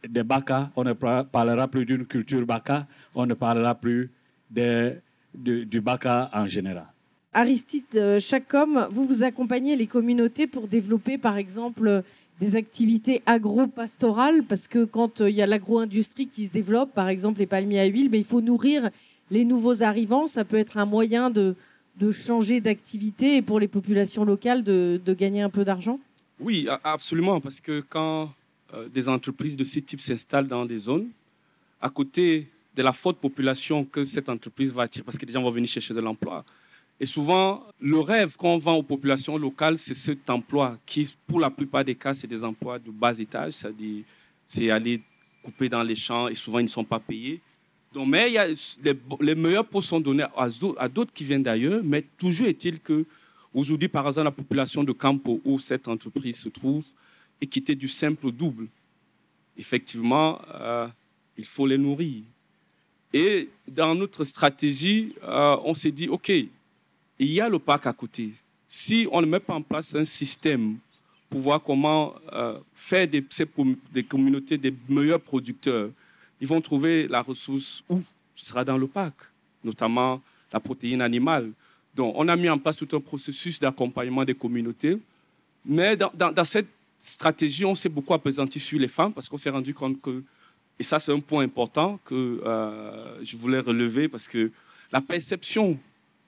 [0.08, 4.12] de Baka, on ne parlera plus d'une culture Baka, on ne parlera plus
[4.52, 5.02] de,
[5.34, 6.88] du Baka en général.
[7.34, 12.04] Aristide euh, Chacom, vous vous accompagnez les communautés pour développer, par exemple,
[12.40, 17.08] des activités agro-pastorales, parce que quand euh, il y a l'agro-industrie qui se développe, par
[17.08, 18.90] exemple les palmiers à huile, mais il faut nourrir
[19.32, 20.28] les nouveaux arrivants.
[20.28, 21.56] Ça peut être un moyen de,
[21.98, 26.00] de changer d'activité et pour les populations locales de, de gagner un peu d'argent
[26.40, 28.34] Oui, absolument, parce que quand
[28.74, 31.08] euh, des entreprises de ce type s'installent dans des zones,
[31.82, 35.42] à côté de la forte population que cette entreprise va attirer, parce que les gens
[35.42, 36.44] vont venir chercher de l'emploi,
[37.00, 41.50] et souvent, le rêve qu'on vend aux populations locales, c'est cet emploi qui, pour la
[41.50, 44.04] plupart des cas, c'est des emplois de bas étage, c'est-à-dire
[44.46, 45.02] c'est aller
[45.44, 47.42] couper dans les champs et souvent ils ne sont pas payés.
[47.94, 48.34] Donc, mais
[49.22, 53.06] les, meilleurs postes sont donnés à, d'autres qui viennent d'ailleurs, mais toujours est-il que
[53.54, 56.86] aujourd'hui, par exemple, la population de Campo où cette entreprise se trouve
[57.42, 58.68] est quittée du simple au double.
[59.58, 60.88] Effectivement, euh,
[61.38, 62.24] il faut les nourrir.
[63.14, 66.32] Et dans notre stratégie, euh, on s'est dit, OK,
[67.20, 68.34] il y a le parc à côté.
[68.68, 70.78] Si on ne met pas en place un système
[71.30, 73.24] pour voir comment euh, faire des,
[73.94, 75.90] des communautés des meilleurs producteurs,
[76.42, 78.02] ils vont trouver la ressource où?
[78.36, 79.16] Ce sera dans le parc,
[79.64, 81.52] notamment la protéine animale.
[81.96, 85.00] Donc, on a mis en place tout un processus d'accompagnement des communautés.
[85.66, 86.68] Mais dans, cette
[87.00, 90.22] stratégie, on s'est beaucoup appesanti sur les femmes parce qu'on s'est rendu compte que,
[90.78, 94.52] et ça c'est un point important que euh, je voulais relever parce que
[94.92, 95.80] la perception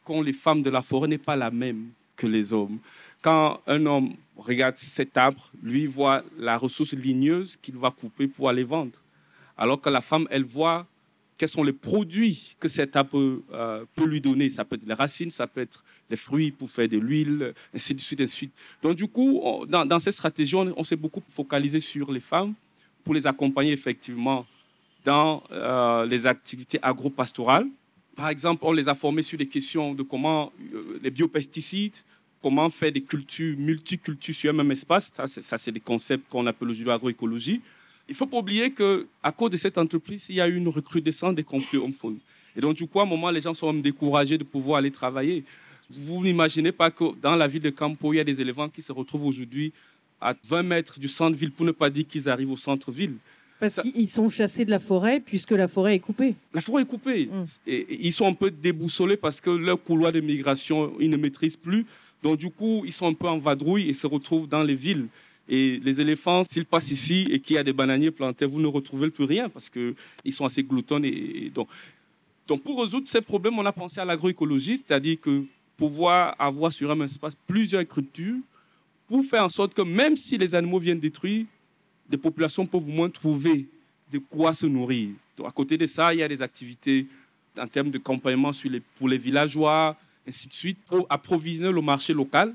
[0.07, 2.79] quand les femmes de la forêt n'est pas la même que les hommes.
[3.21, 8.47] Quand un homme regarde cet arbre, lui voit la ressource ligneuse qu'il va couper pour
[8.47, 8.97] aller vendre.
[9.57, 10.87] Alors que la femme, elle voit
[11.37, 14.49] quels sont les produits que cet arbre euh, peut lui donner.
[14.49, 17.93] Ça peut être les racines, ça peut être les fruits pour faire de l'huile, ainsi
[17.93, 18.53] de suite, ainsi de suite.
[18.81, 22.53] Donc du coup, dans, cette stratégie, on, s'est beaucoup focalisé sur les femmes
[23.03, 24.45] pour les accompagner effectivement
[25.03, 27.67] dans euh, les activités agro-pastorales
[28.17, 31.95] par exemple, on les a formés sur des questions de comment euh, les biopesticides,
[32.41, 35.11] comment faire des cultures, multicultures sur un même espace.
[35.13, 37.61] Ça, c'est des concepts qu'on appelle aujourd'hui agroécologie.
[38.09, 40.67] Il ne faut pas oublier qu'à cause de cette entreprise, il y a eu une
[40.67, 41.93] recrudescence des conflits hommes
[42.55, 45.43] Et donc, du coup, à un moment, les gens sont découragés de pouvoir aller travailler.
[45.87, 48.81] Vous n'imaginez pas que dans la ville de Campo, il y a des éléments qui
[48.81, 49.71] se retrouvent aujourd'hui
[50.19, 53.17] à 20 mètres du centre-ville, pour ne pas dire qu'ils arrivent au centre-ville.
[53.59, 56.35] Parce qu'ils sont chassés de la forêt puisque la forêt est coupée.
[56.53, 57.25] La forêt est coupée.
[57.25, 57.43] Mm.
[57.65, 61.57] Et, ils sont un peu déboussolés parce que leur couloir de migration, ils ne maîtrisent
[61.57, 61.85] plus.
[62.21, 65.07] Donc du coup, ils sont un peu en vadrouille et se retrouvent dans les villes.
[65.49, 68.67] Et les éléphants, s'ils passent ici et qu'il y a des bananiers plantés, vous ne
[68.67, 69.95] retrouvez plus rien parce qu'ils
[70.33, 71.01] sont assez gloutons.
[71.03, 71.69] Et, donc,
[72.47, 75.43] donc, pour résoudre ces problèmes, on a pensé à l'agroécologie, c'est-à-dire que
[75.75, 78.39] pouvoir avoir sur un espace plusieurs cultures
[79.07, 81.45] pour faire en sorte que même si les animaux viennent détruire,
[82.09, 83.67] des populations peuvent au moins trouver
[84.11, 85.09] de quoi se nourrir.
[85.45, 87.07] à côté de ça, il y a des activités
[87.57, 88.51] en termes de compagnement
[88.97, 92.53] pour les villageois, ainsi de suite, pour approvisionner le marché local.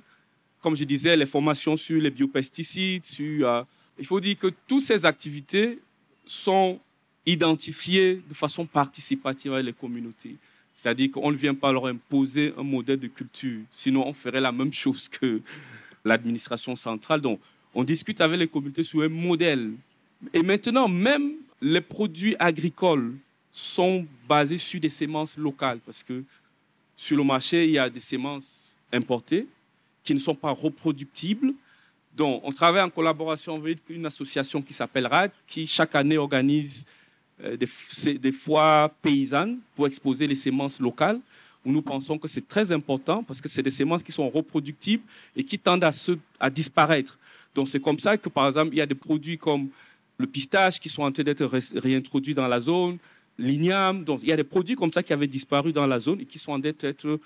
[0.60, 3.64] Comme je disais, les formations sur les biopesticides, euh,
[3.98, 5.80] il faut dire que toutes ces activités
[6.24, 6.78] sont
[7.26, 10.36] identifiées de façon participative avec les communautés.
[10.72, 14.52] C'est-à-dire qu'on ne vient pas leur imposer un modèle de culture, sinon on ferait la
[14.52, 15.40] même chose que
[16.04, 17.20] l'administration centrale.
[17.20, 17.40] Donc,
[17.74, 19.72] on discute avec les communautés sur un modèle.
[20.32, 23.14] Et maintenant, même les produits agricoles
[23.50, 26.22] sont basés sur des semences locales parce que
[26.96, 29.46] sur le marché, il y a des semences importées
[30.04, 31.54] qui ne sont pas reproductibles.
[32.16, 36.84] Donc, on travaille en collaboration avec une association qui s'appelle RAD, qui chaque année organise
[37.42, 41.20] euh, des, foires paysannes pour exposer les semences locales
[41.64, 45.04] nous pensons que c'est très important parce que c'est des semences qui sont reproductibles
[45.36, 45.88] et qui tendent
[46.40, 47.18] à disparaître.
[47.54, 49.68] Donc c'est comme ça que, par exemple, il y a des produits comme
[50.18, 51.44] le pistache qui sont en train d'être
[51.78, 52.98] réintroduits dans la zone,
[53.38, 54.04] l'igname.
[54.04, 56.24] Donc il y a des produits comme ça qui avaient disparu dans la zone et
[56.24, 57.18] qui sont en train d'être euh,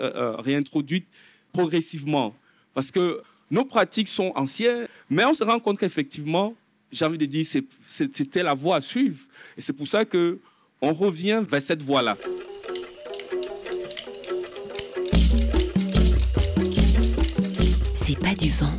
[0.00, 1.04] euh, réintroduits
[1.52, 2.34] progressivement.
[2.74, 6.54] Parce que nos pratiques sont anciennes, mais on se rend compte qu'effectivement,
[6.90, 7.46] j'ai envie de dire,
[7.86, 9.18] c'était la voie à suivre.
[9.56, 10.38] Et c'est pour ça qu'on
[10.92, 12.16] revient vers cette voie-là.
[17.94, 18.78] C'est pas du vent,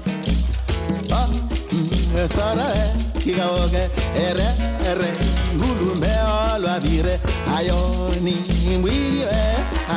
[2.21, 3.89] ne sare kiga oge
[4.27, 4.47] ere
[4.91, 5.09] ere.
[5.55, 6.13] Ngulu me
[6.53, 7.19] olo abire
[7.57, 8.35] ayoni
[8.77, 9.45] ngwiri e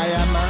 [0.00, 0.44] ayama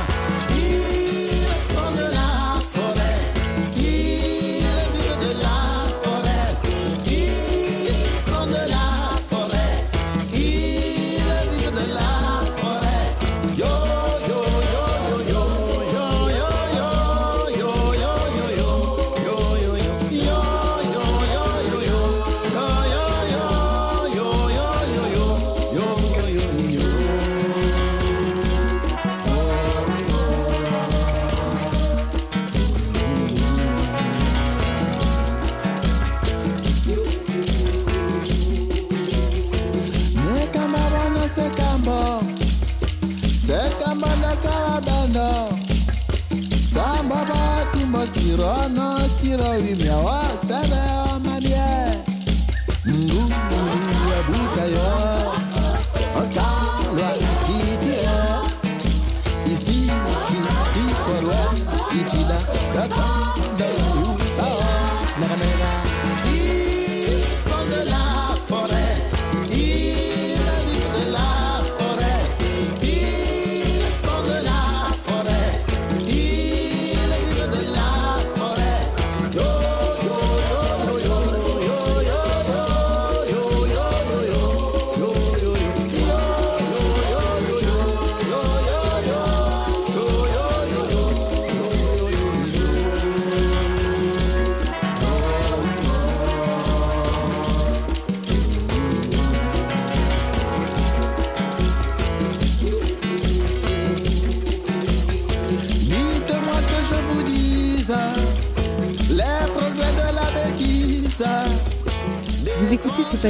[48.07, 51.34] سيرا ناصرة وميوا سبا ما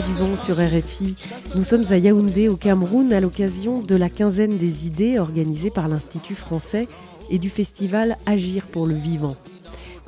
[0.01, 1.15] du vent sur RFI.
[1.55, 5.87] Nous sommes à Yaoundé, au Cameroun, à l'occasion de la quinzaine des idées organisée par
[5.87, 6.89] l'Institut français
[7.31, 9.37] et du festival Agir pour le vivant.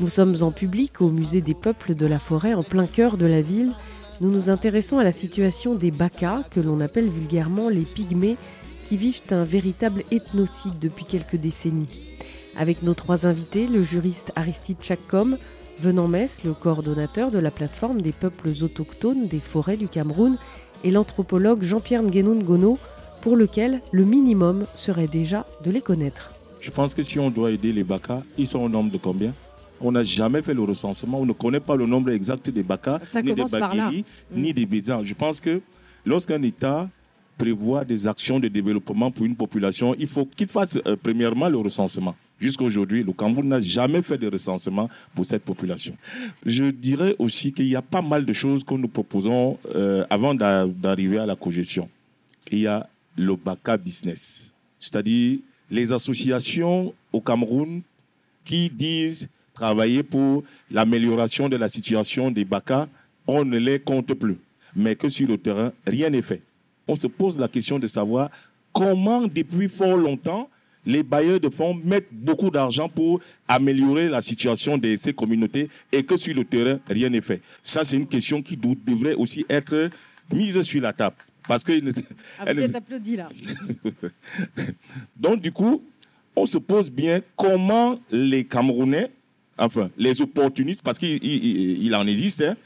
[0.01, 3.27] Nous sommes en public au musée des peuples de la forêt, en plein cœur de
[3.27, 3.71] la ville.
[4.21, 8.37] Nous nous intéressons à la situation des Bakas, que l'on appelle vulgairement les pygmées,
[8.89, 11.87] qui vivent un véritable ethnocide depuis quelques décennies.
[12.59, 15.37] Avec nos trois invités, le juriste Aristide Chakkom,
[15.81, 20.37] Venant Metz, le coordonnateur de la plateforme des peuples autochtones des forêts du Cameroun,
[20.85, 22.79] et l'anthropologue Jean-Pierre Nguenoun Gono,
[23.21, 26.33] pour lequel le minimum serait déjà de les connaître.
[26.61, 29.35] Je pense que si on doit aider les Baka, ils sont au nombre de combien?
[29.81, 32.99] On n'a jamais fait le recensement, on ne connaît pas le nombre exact des Baka,
[33.23, 35.05] ni des Baguiri, ni des Bézans.
[35.05, 35.61] Je pense que
[36.07, 36.89] lorsqu'un État
[37.37, 41.59] prévoit des actions de développement pour une population, il faut qu'il fasse euh, premièrement le
[41.59, 42.15] recensement.
[42.39, 45.97] Jusqu'à aujourd'hui, le Cameroun n'a jamais fait de recensement pour cette population.
[46.45, 50.35] Je dirais aussi qu'il y a pas mal de choses que nous proposons euh, avant
[50.35, 51.89] d'arriver à la cogestion.
[52.53, 55.39] Il y a le BACA Business, c'est-à-dire
[55.71, 57.81] les associations au Cameroun
[58.45, 62.89] qui disent travailler pour l'amélioration de la situation des BACA,
[63.27, 64.37] on ne les compte plus.
[64.77, 66.43] Mais que sur le terrain, rien n'est fait.
[66.87, 68.31] On se pose la question de savoir
[68.75, 70.51] comment, depuis fort longtemps,
[70.87, 76.03] les bailleurs de fonds mettent beaucoup d'argent pour améliorer la situation de ces communautés et
[76.05, 77.43] que sur le terrain, rien n'est fait.
[77.63, 79.91] Ça, c'est une question qui devrait aussi être
[80.33, 81.17] mise sur la table.
[81.47, 81.73] Parce que...
[82.39, 83.29] Ah, vous êtes applaudi là.
[85.17, 85.83] Donc, du coup,
[86.35, 89.11] on se pose bien comment les Camerounais,
[89.59, 92.57] enfin, les opportunistes, parce qu'il en existe, hein,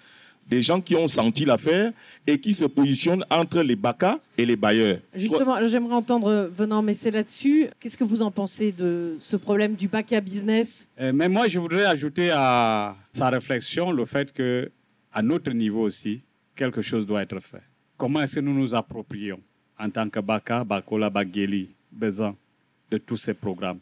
[0.51, 1.92] des gens qui ont senti l'affaire
[2.26, 4.98] et qui se positionnent entre les BACA et les bailleurs.
[5.14, 7.68] Justement, j'aimerais entendre Venant mais c'est là-dessus.
[7.78, 10.88] Qu'est-ce que vous en pensez de ce problème du BACA business?
[11.01, 14.70] Euh, Mais moi, je voudrais ajouter à sa réflexion le fait que,
[15.12, 16.20] à notre niveau aussi,
[16.57, 17.62] quelque chose doit être fait.
[17.96, 19.40] Comment est-ce que nous nous approprions
[19.78, 22.34] en tant que BACA, Bakola, Bageli, Bézan,
[22.90, 23.78] de tous ces programmes?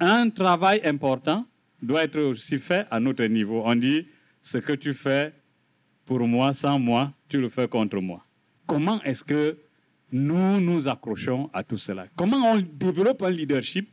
[0.00, 1.46] Un travail important
[1.82, 3.62] doit être aussi fait à notre niveau.
[3.64, 4.06] On dit
[4.42, 5.32] ce que tu fais
[6.04, 8.24] pour moi, sans moi, tu le fais contre moi.
[8.66, 9.56] Comment est-ce que
[10.12, 12.06] nous nous accrochons à tout cela?
[12.16, 13.88] Comment on développe un leadership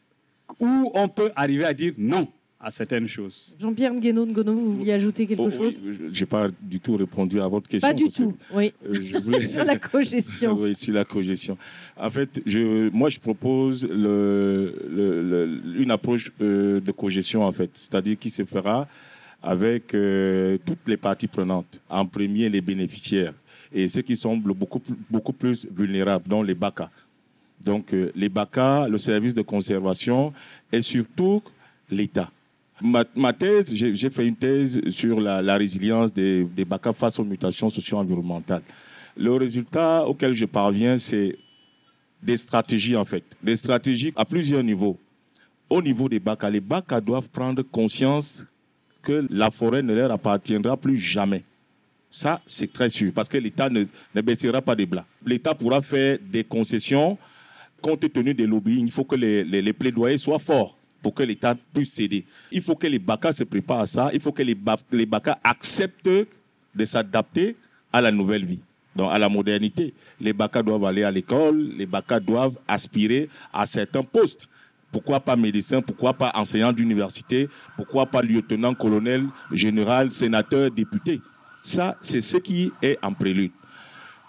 [0.59, 2.27] où on peut arriver à dire non
[2.59, 3.55] à certaines choses?
[3.59, 5.81] Jean-Pierre Ngueno Ngono, vous vouliez ajouter quelque oh, chose?
[6.11, 7.89] Je n'ai pas du tout répondu à votre question.
[7.89, 8.73] Pas du tout, oui.
[8.87, 10.57] Euh, sur la cogestion.
[10.59, 11.57] oui, sur la cogestion.
[11.97, 18.17] En fait, je, moi, je propose le, une approche euh, de cogestion, en fait, c'est-à-dire
[18.19, 18.87] qui se fera
[19.41, 21.79] avec euh, toutes les parties prenantes.
[21.89, 23.33] En premier, les bénéficiaires
[23.73, 26.89] et ceux qui semblent beaucoup, beaucoup plus vulnérables, dont les BACA.
[27.63, 30.33] Donc, euh, les BACA, le service de conservation
[30.71, 31.41] et surtout
[31.89, 32.29] l'État.
[32.81, 37.19] Ma, ma, thèse, j'ai fait une thèse sur la, la résilience des, des BACA face
[37.19, 38.63] aux mutations socio-environnementales.
[39.15, 41.37] Le résultat auquel je parviens, c'est
[42.21, 43.23] des stratégies, en fait.
[43.41, 44.97] Des stratégies à plusieurs niveaux.
[45.69, 48.45] Au niveau des BACA, les BACA doivent prendre conscience
[49.01, 51.43] que la forêt ne leur appartiendra plus jamais.
[52.09, 55.05] Ça, c'est très sûr, parce que l'État ne, ne, baissera pas des blas.
[55.25, 57.17] L'État pourra faire des concessions
[57.81, 58.79] compte tenu des lobbies.
[58.79, 62.25] Il faut que les, les, plaidoyers soient forts pour que l'État puisse céder.
[62.51, 64.09] Il faut que les BACA se préparent à ça.
[64.13, 64.55] Il faut que les,
[64.91, 67.55] les BACA acceptent de s'adapter
[67.91, 68.59] à la nouvelle vie,
[68.95, 69.93] donc à la modernité.
[70.19, 74.47] Les BACA doivent aller à l'école, les BACA doivent aspirer à certains postes.
[74.91, 81.21] Pourquoi pas médecin Pourquoi pas enseignant d'université Pourquoi pas lieutenant, colonel, général, sénateur, député
[81.61, 83.51] Ça, c'est ce qui est en prélude.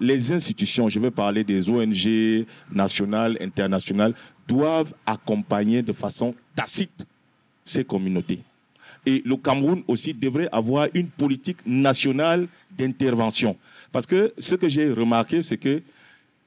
[0.00, 4.14] Les institutions, je vais parler des ONG nationales, internationales,
[4.48, 7.06] doivent accompagner de façon tacite
[7.64, 8.40] ces communautés.
[9.04, 13.56] Et le Cameroun aussi devrait avoir une politique nationale d'intervention.
[13.90, 15.82] Parce que ce que j'ai remarqué, c'est que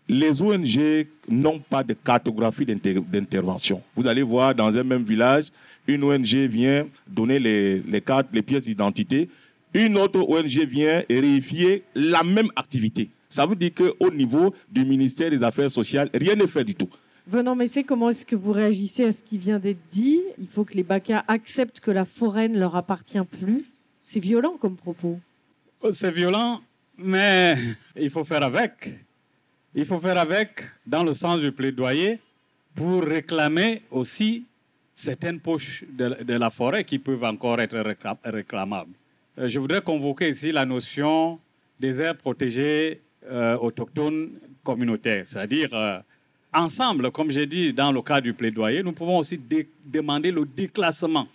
[0.07, 3.81] les ONG n'ont pas de cartographie d'intervention.
[3.95, 5.45] Vous allez voir dans un même village,
[5.87, 9.29] une ONG vient donner les, les cartes, les pièces d'identité.
[9.73, 13.09] Une autre ONG vient vérifier la même activité.
[13.29, 16.89] Ça veut dire qu'au niveau du ministère des Affaires sociales, rien n'est fait du tout.
[17.27, 20.21] Venant Messé, comment est-ce que vous réagissez à ce qui vient d'être dit?
[20.39, 23.65] Il faut que les BACA acceptent que la forêt ne leur appartient plus.
[24.03, 25.19] C'est violent comme propos.
[25.91, 26.61] C'est violent,
[26.97, 27.55] mais
[27.99, 29.04] il faut faire avec.
[29.77, 32.19] Il faut faire avec dans le sens du plaidoyer
[32.73, 34.45] pour réclamer aussi
[34.93, 37.83] certaines poches de, la forêt qui peuvent encore être
[38.23, 38.93] réclamables.
[39.37, 41.37] Euh, je voudrais convoquer ici la notion
[41.77, 44.29] des aires protégées euh, autochtones
[44.63, 45.99] communautaires, c'est-à-dire euh,
[46.53, 49.37] ensemble, comme j'ai dit dans le cas du plaidoyer, nous pouvons aussi
[49.85, 51.27] demander le déclassement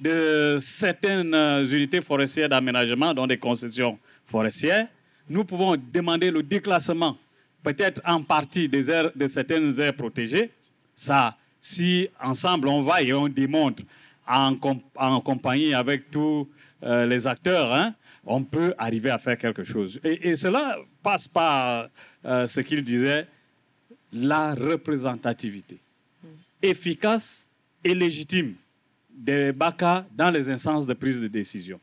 [0.00, 1.32] de certaines
[1.70, 4.88] unités forestières d'aménagement, dont des concessions forestières.
[5.30, 7.16] Nous pouvons demander le déclassement
[7.62, 10.50] peut-être en partie des aires, de certaines aires protégées.
[10.94, 13.82] Ça, si ensemble on va et on démontre
[14.26, 14.56] en,
[14.96, 16.48] en compagnie avec tous
[16.82, 17.94] euh, les acteurs, hein,
[18.24, 19.98] on peut arriver à faire quelque chose.
[20.04, 21.88] Et, cela passe par
[22.24, 23.26] euh, ce qu'il disait,
[24.12, 25.78] la représentativité
[26.62, 27.46] efficace
[27.84, 28.54] et légitime
[29.10, 31.80] des BACA dans les instances de prise de décision.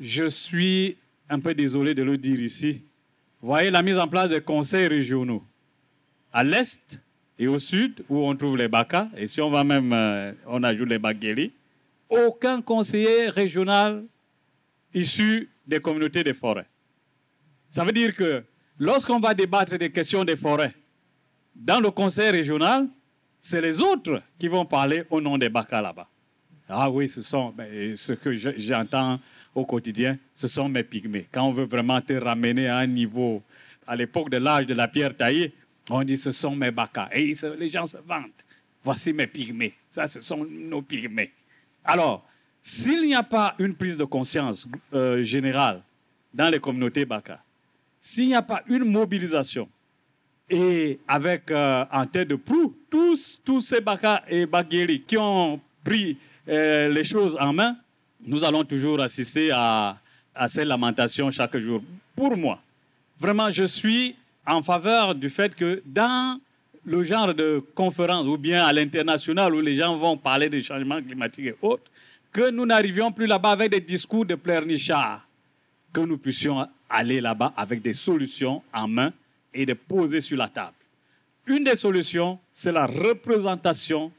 [0.00, 0.96] Je suis
[1.28, 2.82] un peu désolé de le dire ici,
[3.40, 5.42] voyez la mise en place des conseils régionaux.
[6.32, 7.02] À l'est
[7.38, 10.62] et au sud, où on trouve les BACA, et si on va même, euh, on
[10.62, 11.52] ajoute les Baguéli,
[12.08, 14.04] aucun conseiller régional
[14.94, 16.66] issu des communautés des forêts.
[17.70, 18.42] Ça veut dire que
[18.78, 20.72] lorsqu'on va débattre des questions des forêts
[21.54, 22.88] dans le conseil régional,
[23.40, 26.08] c'est les autres qui vont parler au nom des BACA là-bas.
[26.68, 29.20] Ah oui, ce sont ben, ce que j'entends
[29.56, 31.26] au quotidien, ce sont mes pygmées.
[31.32, 33.42] Quand on veut vraiment te ramener à un niveau,
[33.86, 35.54] à l'époque de l'âge de la pierre taillée,
[35.88, 37.08] on dit ce sont mes bacas.
[37.12, 38.44] Et les gens se vantent.
[38.84, 39.72] Voici mes pygmées.
[39.90, 41.32] Ça, ce sont nos pygmées.
[41.82, 42.28] Alors,
[42.60, 45.82] s'il n'y a pas une prise de conscience euh, générale
[46.34, 47.42] dans les communautés baka,
[47.98, 49.68] s'il n'y a pas une mobilisation,
[50.50, 55.58] et avec euh, en tête de proue tous, tous ces baka et baguéri qui ont
[55.82, 57.76] pris euh, les choses en main,
[58.24, 59.98] nous allons toujours assister à,
[60.48, 61.82] ces lamentations chaque jour.
[62.14, 62.60] Pour moi,
[63.18, 64.14] vraiment, je suis
[64.46, 66.38] en faveur du fait que dans
[66.84, 71.02] le genre de conférence ou bien à l'international où les gens vont parler des changements
[71.02, 71.90] climatiques et autres,
[72.32, 75.22] que nous n'arrivions plus là-bas avec des discours de pleurnichards.
[75.92, 79.12] que nous puissions aller là-bas avec des solutions en main
[79.54, 80.74] et de poser sur la table.
[81.46, 84.12] Une des solutions, c'est la représentation,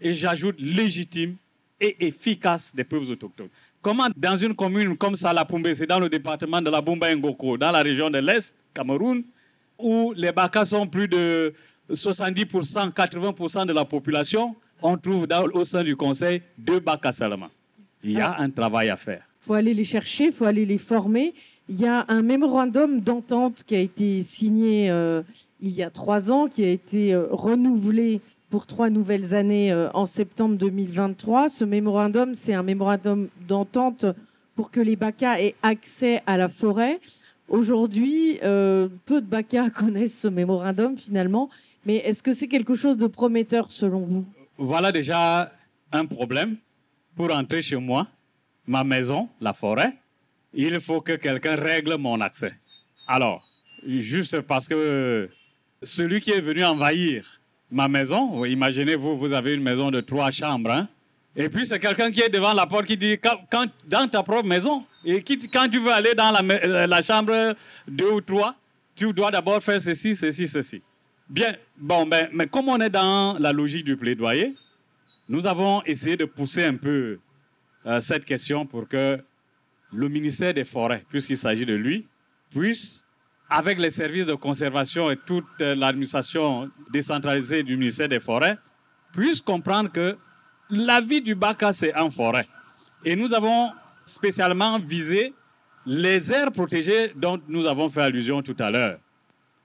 [0.00, 1.36] et j'ajoute légitime
[1.80, 3.48] et efficace des peuples autochtones.
[3.82, 7.70] Comment dans une commune comme Salapumbe, c'est dans le département de la Bumba Ngoko, dans
[7.70, 9.22] la région de l'Est, Cameroun,
[9.78, 11.54] où les Bakas sont plus de
[11.90, 17.48] 70%, 80% de la population, on trouve au sein du conseil deux Bakas seulement.
[18.02, 19.22] Il y a un travail à faire.
[19.42, 21.34] Il faut aller les chercher, il faut aller les former.
[21.68, 25.22] Il y a un mémorandum d'entente qui a été signé euh,
[25.60, 28.20] il y a trois ans, qui a été euh, renouvelé
[28.50, 31.48] pour trois nouvelles années euh, en septembre 2023.
[31.48, 34.06] Ce mémorandum, c'est un mémorandum d'entente
[34.54, 37.00] pour que les BACA aient accès à la forêt.
[37.48, 41.50] Aujourd'hui, euh, peu de BACA connaissent ce mémorandum finalement,
[41.84, 44.24] mais est-ce que c'est quelque chose de prometteur selon vous?
[44.58, 45.52] Voilà déjà
[45.92, 46.56] un problème.
[47.14, 48.06] Pour entrer chez moi,
[48.66, 49.94] ma maison, la forêt,
[50.52, 52.52] il faut que quelqu'un règle mon accès.
[53.08, 53.48] Alors,
[53.86, 55.30] juste parce que
[55.82, 57.40] celui qui est venu envahir
[57.70, 60.88] ma maison, imaginez-vous, vous avez une maison de trois chambres, hein,
[61.38, 64.48] et puis c'est quelqu'un qui est devant la porte qui dit, quand, dans ta propre
[64.48, 67.54] maison, et qui, quand tu veux aller dans la, chambre
[67.86, 68.54] deux ou trois,
[68.94, 70.80] tu dois d'abord faire ceci, ceci, ceci.
[71.28, 74.54] Bien, bon, ben, mais comme on est dans la logique du plaidoyer,
[75.28, 77.18] nous avons essayé de pousser un peu
[77.84, 79.18] euh, cette question pour que
[79.92, 82.06] le ministère des Forêts, puisqu'il s'agit de lui,
[82.50, 83.04] puisse
[83.48, 88.58] avec les services de conservation et toute l'administration décentralisée du ministère des Forêts,
[89.12, 90.16] puissent comprendre que
[90.70, 92.46] la vie du Baka, c'est en forêt.
[93.04, 93.70] Et nous avons
[94.04, 95.32] spécialement visé
[95.84, 98.98] les aires protégées dont nous avons fait allusion tout à l'heure.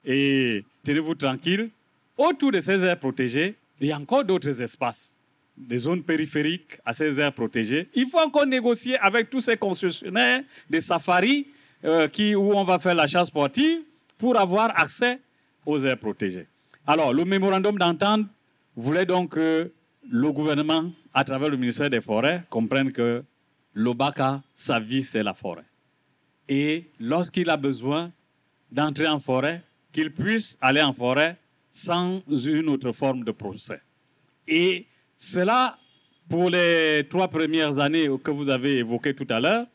[0.06, 1.72] Et tenez-vous tranquille,
[2.18, 5.16] autour de ces aires protégées, il y a encore d'autres espaces,
[5.58, 7.90] des zones périphériques à ces aires protégées.
[7.96, 11.48] Il faut encore négocier avec tous ces concessionnaires des safaris
[11.84, 13.80] euh, où on va faire la chasse sportive
[14.18, 15.20] pour avoir accès
[15.66, 16.48] aux aires protégées.
[16.86, 18.28] Alors, le mémorandum d'entente
[18.76, 19.72] voulait donc que
[20.10, 23.24] le gouvernement, à travers le ministère des Forêts, comprenne que
[23.74, 25.66] l'Obaka, sa vie, c'est la forêt.
[26.50, 28.12] Et lorsqu'il a besoin
[28.72, 29.62] d'entrer en forêt,
[29.92, 31.38] qu'il puisse aller en forêt
[31.70, 33.82] sans une autre forme de procès.
[34.48, 35.78] Et cela,
[36.30, 39.68] pour les trois premières années que vous avez évoquées tout à l'heure,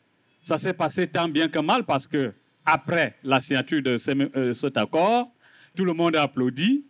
[0.47, 2.31] ça s'est passé tant bien que mal parce que
[2.65, 3.97] après la signature de
[4.37, 5.29] euh, cet accord,
[5.75, 6.85] tout le monde a applaudi.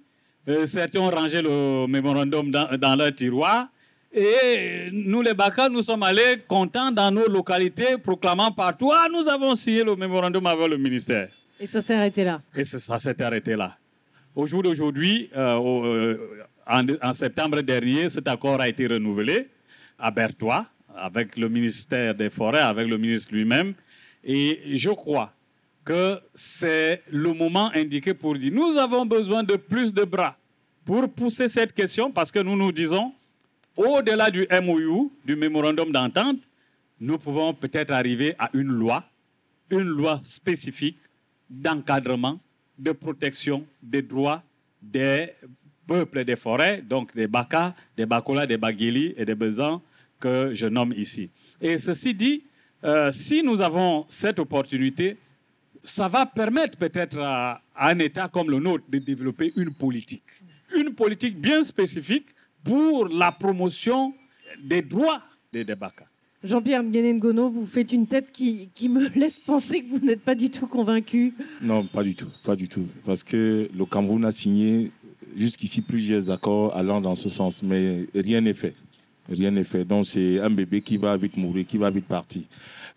[0.47, 3.69] Euh, certains ont rangé le mémorandum dans, leur tiroir.
[4.13, 9.27] Et nous, les Baka, nous sommes allés contents dans nos localités, proclamant partout ah, nous
[9.27, 11.29] avons signé le mémorandum avec le ministère.
[11.59, 12.41] Et ça s'est arrêté là.
[12.55, 13.75] Et ça s'est arrêté là.
[14.35, 16.15] Au jour d'aujourd'hui, euh,
[16.67, 19.49] en, en, septembre dernier, cet accord a été renouvelé
[19.97, 20.67] à Bertois
[20.97, 23.73] avec le ministère des Forêts, avec le ministre lui-même.
[24.23, 25.33] Et je crois
[25.85, 30.35] que c'est le moment indiqué pour dire nous avons besoin de plus de bras
[30.83, 33.13] pour pousser cette question parce que nous nous disons,
[33.75, 36.39] au-delà du MOU, du mémorandum d'entente,
[36.99, 39.03] nous pouvons peut-être arriver à une loi,
[39.69, 40.97] une loi spécifique
[41.49, 42.39] d'encadrement,
[42.77, 44.43] de protection des droits
[44.81, 45.31] des
[45.85, 49.81] peuples des forêts, donc des Baka, des Bakola, des Bagili et des Bezans,
[50.19, 51.29] que je nomme ici.
[51.61, 52.43] Et ceci dit,
[52.83, 55.17] euh, si nous avons cette opportunité,
[55.83, 60.23] ça va permettre peut-être à, un État comme le nôtre de développer une politique.
[60.75, 62.27] Une politique bien spécifique
[62.63, 64.13] pour la promotion
[64.63, 65.21] des droits
[65.53, 66.05] des Débaka.
[66.43, 70.35] Jean-Pierre Ngono, vous faites une tête qui, qui, me laisse penser que vous n'êtes pas
[70.35, 71.33] du tout convaincu.
[71.61, 72.87] Non, pas du tout, pas du tout.
[73.05, 74.91] Parce que le Cameroun a signé
[75.35, 78.75] jusqu'ici plusieurs accords allant dans ce sens, mais rien n'est fait.
[79.29, 79.83] Rien n'est fait.
[79.83, 82.43] Donc c'est un bébé qui va vite mourir, qui va vite partir.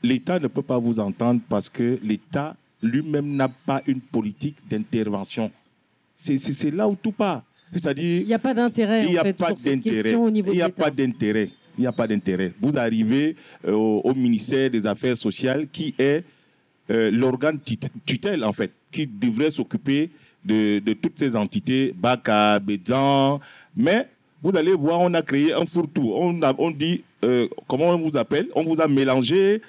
[0.02, 5.50] L'État ne peut pas vous entendre parce que l'État lui-même n'a pas une politique d'intervention.
[6.16, 7.42] C'est là où tout part.
[7.72, 8.20] C'est-à-dire.
[8.20, 9.04] Il n'y a pas d'intérêt.
[9.04, 10.12] Il n'y a, pas d'intérêt.
[10.12, 11.48] Il n'y a pas d'intérêt.
[11.78, 12.52] Il n'y a pas d'intérêt.
[12.60, 16.24] Vous arrivez euh, au, ministère des Affaires sociales qui est
[16.90, 17.58] euh, l'organe
[18.04, 20.10] tutelle, en fait, qui devrait s'occuper
[20.44, 23.40] de, de, toutes ces entités, Baka, Bézan,
[23.76, 24.08] mais
[24.42, 26.12] vous allez voir, on a créé un fourre-tout.
[26.14, 28.48] On, dit, euh, comment on vous appelle?
[28.54, 29.60] On vous a mélangé.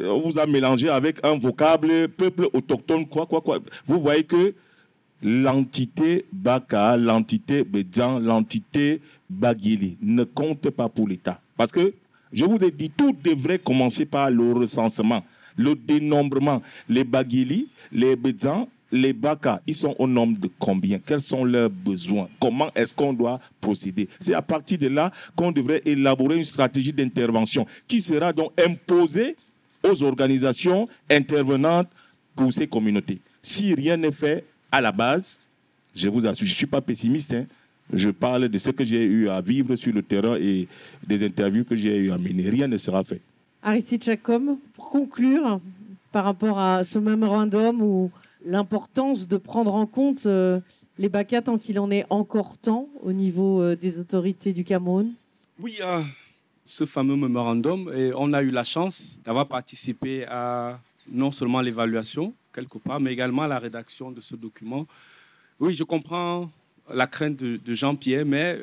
[0.00, 3.58] Euh, on vous a mélangé avec un vocable peuple autochtone, quoi, quoi, quoi.
[3.86, 4.54] Vous voyez que
[5.22, 11.40] l'entité Baka, l'entité Bédjan, l'entité Bagili ne compte pas pour l'État.
[11.56, 11.94] Parce que,
[12.32, 15.22] je vous ai dit, tout devrait commencer par le recensement,
[15.56, 16.62] le dénombrement.
[16.88, 20.98] Les Bagili, les Bédjan, les BACA, ils sont au nombre de combien?
[20.98, 22.28] Quels sont leurs besoins?
[22.40, 24.08] Comment est-ce qu'on doit procéder?
[24.18, 29.36] C'est à partir de là qu'on devrait élaborer une stratégie d'intervention qui sera donc imposée
[29.82, 31.88] aux organisations intervenantes
[32.34, 33.20] pour ces communautés.
[33.40, 35.38] Si rien n'est fait à la base,
[35.94, 37.46] je vous assure, je ne suis pas pessimiste, hein,
[37.92, 40.66] je parle de ce que j'ai eu à vivre sur le terrain et
[41.06, 42.50] des interviews que j'ai eu à mener.
[42.50, 43.20] Rien ne sera fait.
[43.62, 45.60] Aristide Chacom, pour conclure,
[46.12, 48.10] par rapport à ce mémorandum ou
[48.46, 50.60] l'importance de prendre en compte euh,
[50.98, 55.12] les BACA tant qu'il en est encore temps au niveau euh, des autorités du Cameroun?
[55.58, 56.02] Oui, euh,
[56.64, 60.78] ce fameux mémorandum, et on a eu la chance d'avoir participé à
[61.10, 64.86] non seulement l'évaluation, quelque part, mais également à la rédaction de ce document.
[65.58, 66.48] Oui, je comprends
[66.92, 68.60] la crainte de, Jean-Pierre, mais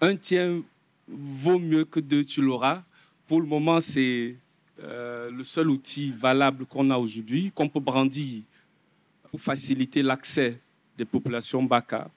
[0.00, 0.62] un tien
[1.08, 2.82] vaut mieux que deux, tu l'auras.
[3.26, 4.36] Pour le moment, c'est
[4.78, 8.42] le seul outil valable qu'on a aujourd'hui, qu'on peut brandir
[9.34, 10.60] pour faciliter l'accès
[10.96, 12.08] des populations Baka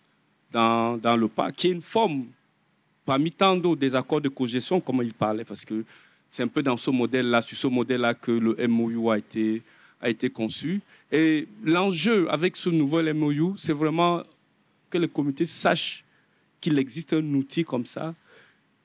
[0.51, 2.27] dans, le parc, qui est une forme,
[3.03, 5.83] parmi tant d'autres, des accords de cogestion, comme il parlait, parce que
[6.29, 10.79] c'est un peu dans ce modèle-là, sur ce modèle-là que le MOU a été, conçu.
[11.11, 14.21] Et l'enjeu avec ce nouvel MOU, c'est vraiment
[14.91, 16.03] que les communautés sachent
[16.61, 18.13] qu'il existe un outil comme ça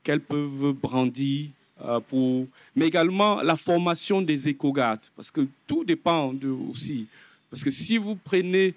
[0.02, 1.50] qu'elles peuvent brandir
[1.84, 2.46] euh, pour...
[2.74, 6.32] Mais également la formation des éco-gardes, parce que tout dépend
[6.70, 7.06] aussi.
[7.52, 8.72] Parce que si vous prenez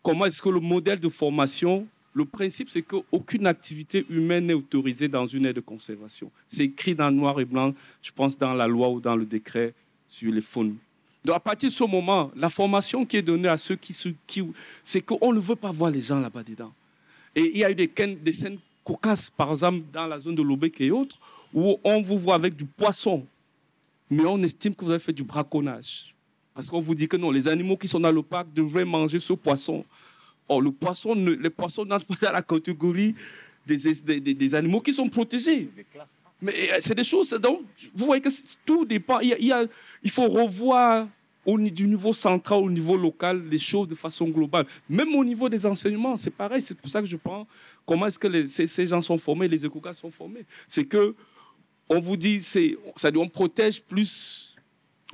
[0.00, 5.08] comment est-ce que le modèle de formation, le principe c'est qu'aucune activité humaine n'est autorisée
[5.08, 6.30] dans une aire de conservation.
[6.46, 9.74] C'est écrit dans noir et blanc, je pense, dans la loi ou dans le décret
[10.08, 10.76] sur les faunes.
[11.24, 13.92] Donc à partir de ce moment, la formation qui est donnée à ceux qui,
[14.28, 14.44] qui
[14.84, 16.72] c'est qu'on ne veut pas voir les gens là-bas dedans.
[17.34, 20.80] Et il y a eu des, scènes cocasses, par exemple, dans la zone de Lobek
[20.82, 21.18] et autres,
[21.52, 23.26] où on vous voit avec du poisson,
[24.08, 26.13] mais on estime que vous avez fait du braconnage.
[26.54, 29.18] Parce qu'on vous dit que non, les animaux qui sont dans le parc devraient manger
[29.18, 29.84] ce poisson.
[30.48, 33.14] Or, le poisson, les poissons n'entrent pas dans la catégorie
[33.66, 35.68] des, des, animaux qui sont protégés.
[36.40, 37.62] Mais euh, c'est des choses, donc,
[37.94, 38.28] vous voyez que
[38.64, 39.20] tout dépend.
[39.20, 41.08] Il, faut revoir
[41.46, 44.66] au, du niveau central au niveau local les choses de façon globale.
[44.88, 46.62] Même au niveau des enseignements, c'est pareil.
[46.62, 47.46] C'est pour ça que je prends
[47.86, 50.44] comment est-ce que ces, gens sont formés, les écocas sont formés.
[50.68, 51.14] C'est que
[51.88, 54.53] on vous dit, c'est, ça, on protège plus,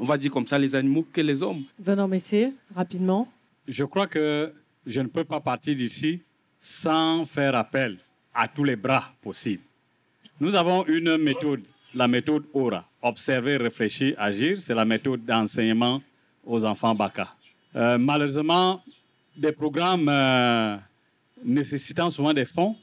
[0.00, 1.64] on va dire comme ça, les animaux que les hommes.
[1.78, 3.28] Venant Messier, rapidement.
[3.68, 4.52] Je crois que
[4.86, 6.22] je ne peux pas partir d'ici
[6.56, 7.98] sans faire appel
[8.34, 9.62] à tous les bras possibles.
[10.40, 11.62] Nous avons une méthode,
[11.94, 14.60] la méthode ORA, observer, réfléchir, agir.
[14.60, 16.00] C'est la méthode d'enseignement
[16.44, 17.34] aux enfants BACA.
[17.76, 18.82] Euh, malheureusement,
[19.36, 20.76] des programmes euh,
[21.44, 22.74] nécessitant souvent des fonds,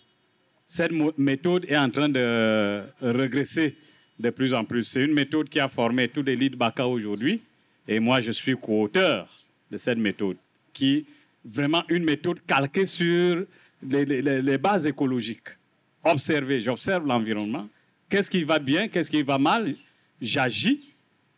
[0.67, 3.75] cette méthode est en train de regresser
[4.19, 4.83] de plus en plus.
[4.83, 7.41] C'est une méthode qui a formé tous les leads BACA aujourd'hui.
[7.87, 9.27] Et moi, je suis co-auteur
[9.71, 10.37] de cette méthode,
[10.73, 11.05] qui est
[11.45, 13.45] vraiment une méthode calquée sur
[13.81, 15.49] les, les bases écologiques
[16.11, 17.67] observer, j'observe l'environnement.
[18.09, 19.75] Qu'est-ce qui va bien, qu'est-ce qui va mal?
[20.21, 20.93] J'agis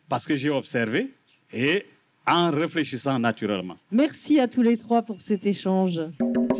[0.08, 1.10] parce que j'ai observé
[1.52, 1.86] et
[2.26, 3.76] en réfléchissant naturellement.
[3.90, 6.00] Merci à tous les trois pour cet échange.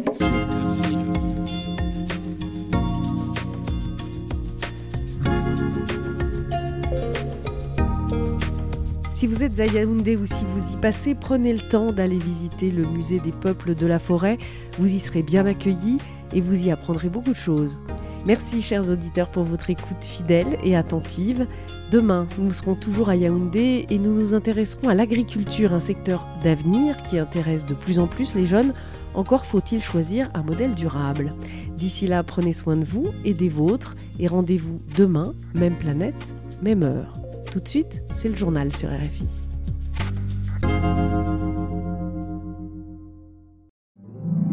[0.06, 0.39] Merci.
[9.20, 12.70] Si vous êtes à Yaoundé ou si vous y passez, prenez le temps d'aller visiter
[12.70, 14.38] le musée des peuples de la forêt.
[14.78, 15.98] Vous y serez bien accueillis
[16.32, 17.82] et vous y apprendrez beaucoup de choses.
[18.24, 21.46] Merci chers auditeurs pour votre écoute fidèle et attentive.
[21.92, 26.96] Demain, nous serons toujours à Yaoundé et nous nous intéresserons à l'agriculture, un secteur d'avenir
[27.02, 28.72] qui intéresse de plus en plus les jeunes.
[29.12, 31.34] Encore faut-il choisir un modèle durable.
[31.76, 36.82] D'ici là, prenez soin de vous et des vôtres et rendez-vous demain, même planète, même
[36.82, 37.12] heure.
[37.50, 39.26] Tout de suite, c'est le journal sur RFI.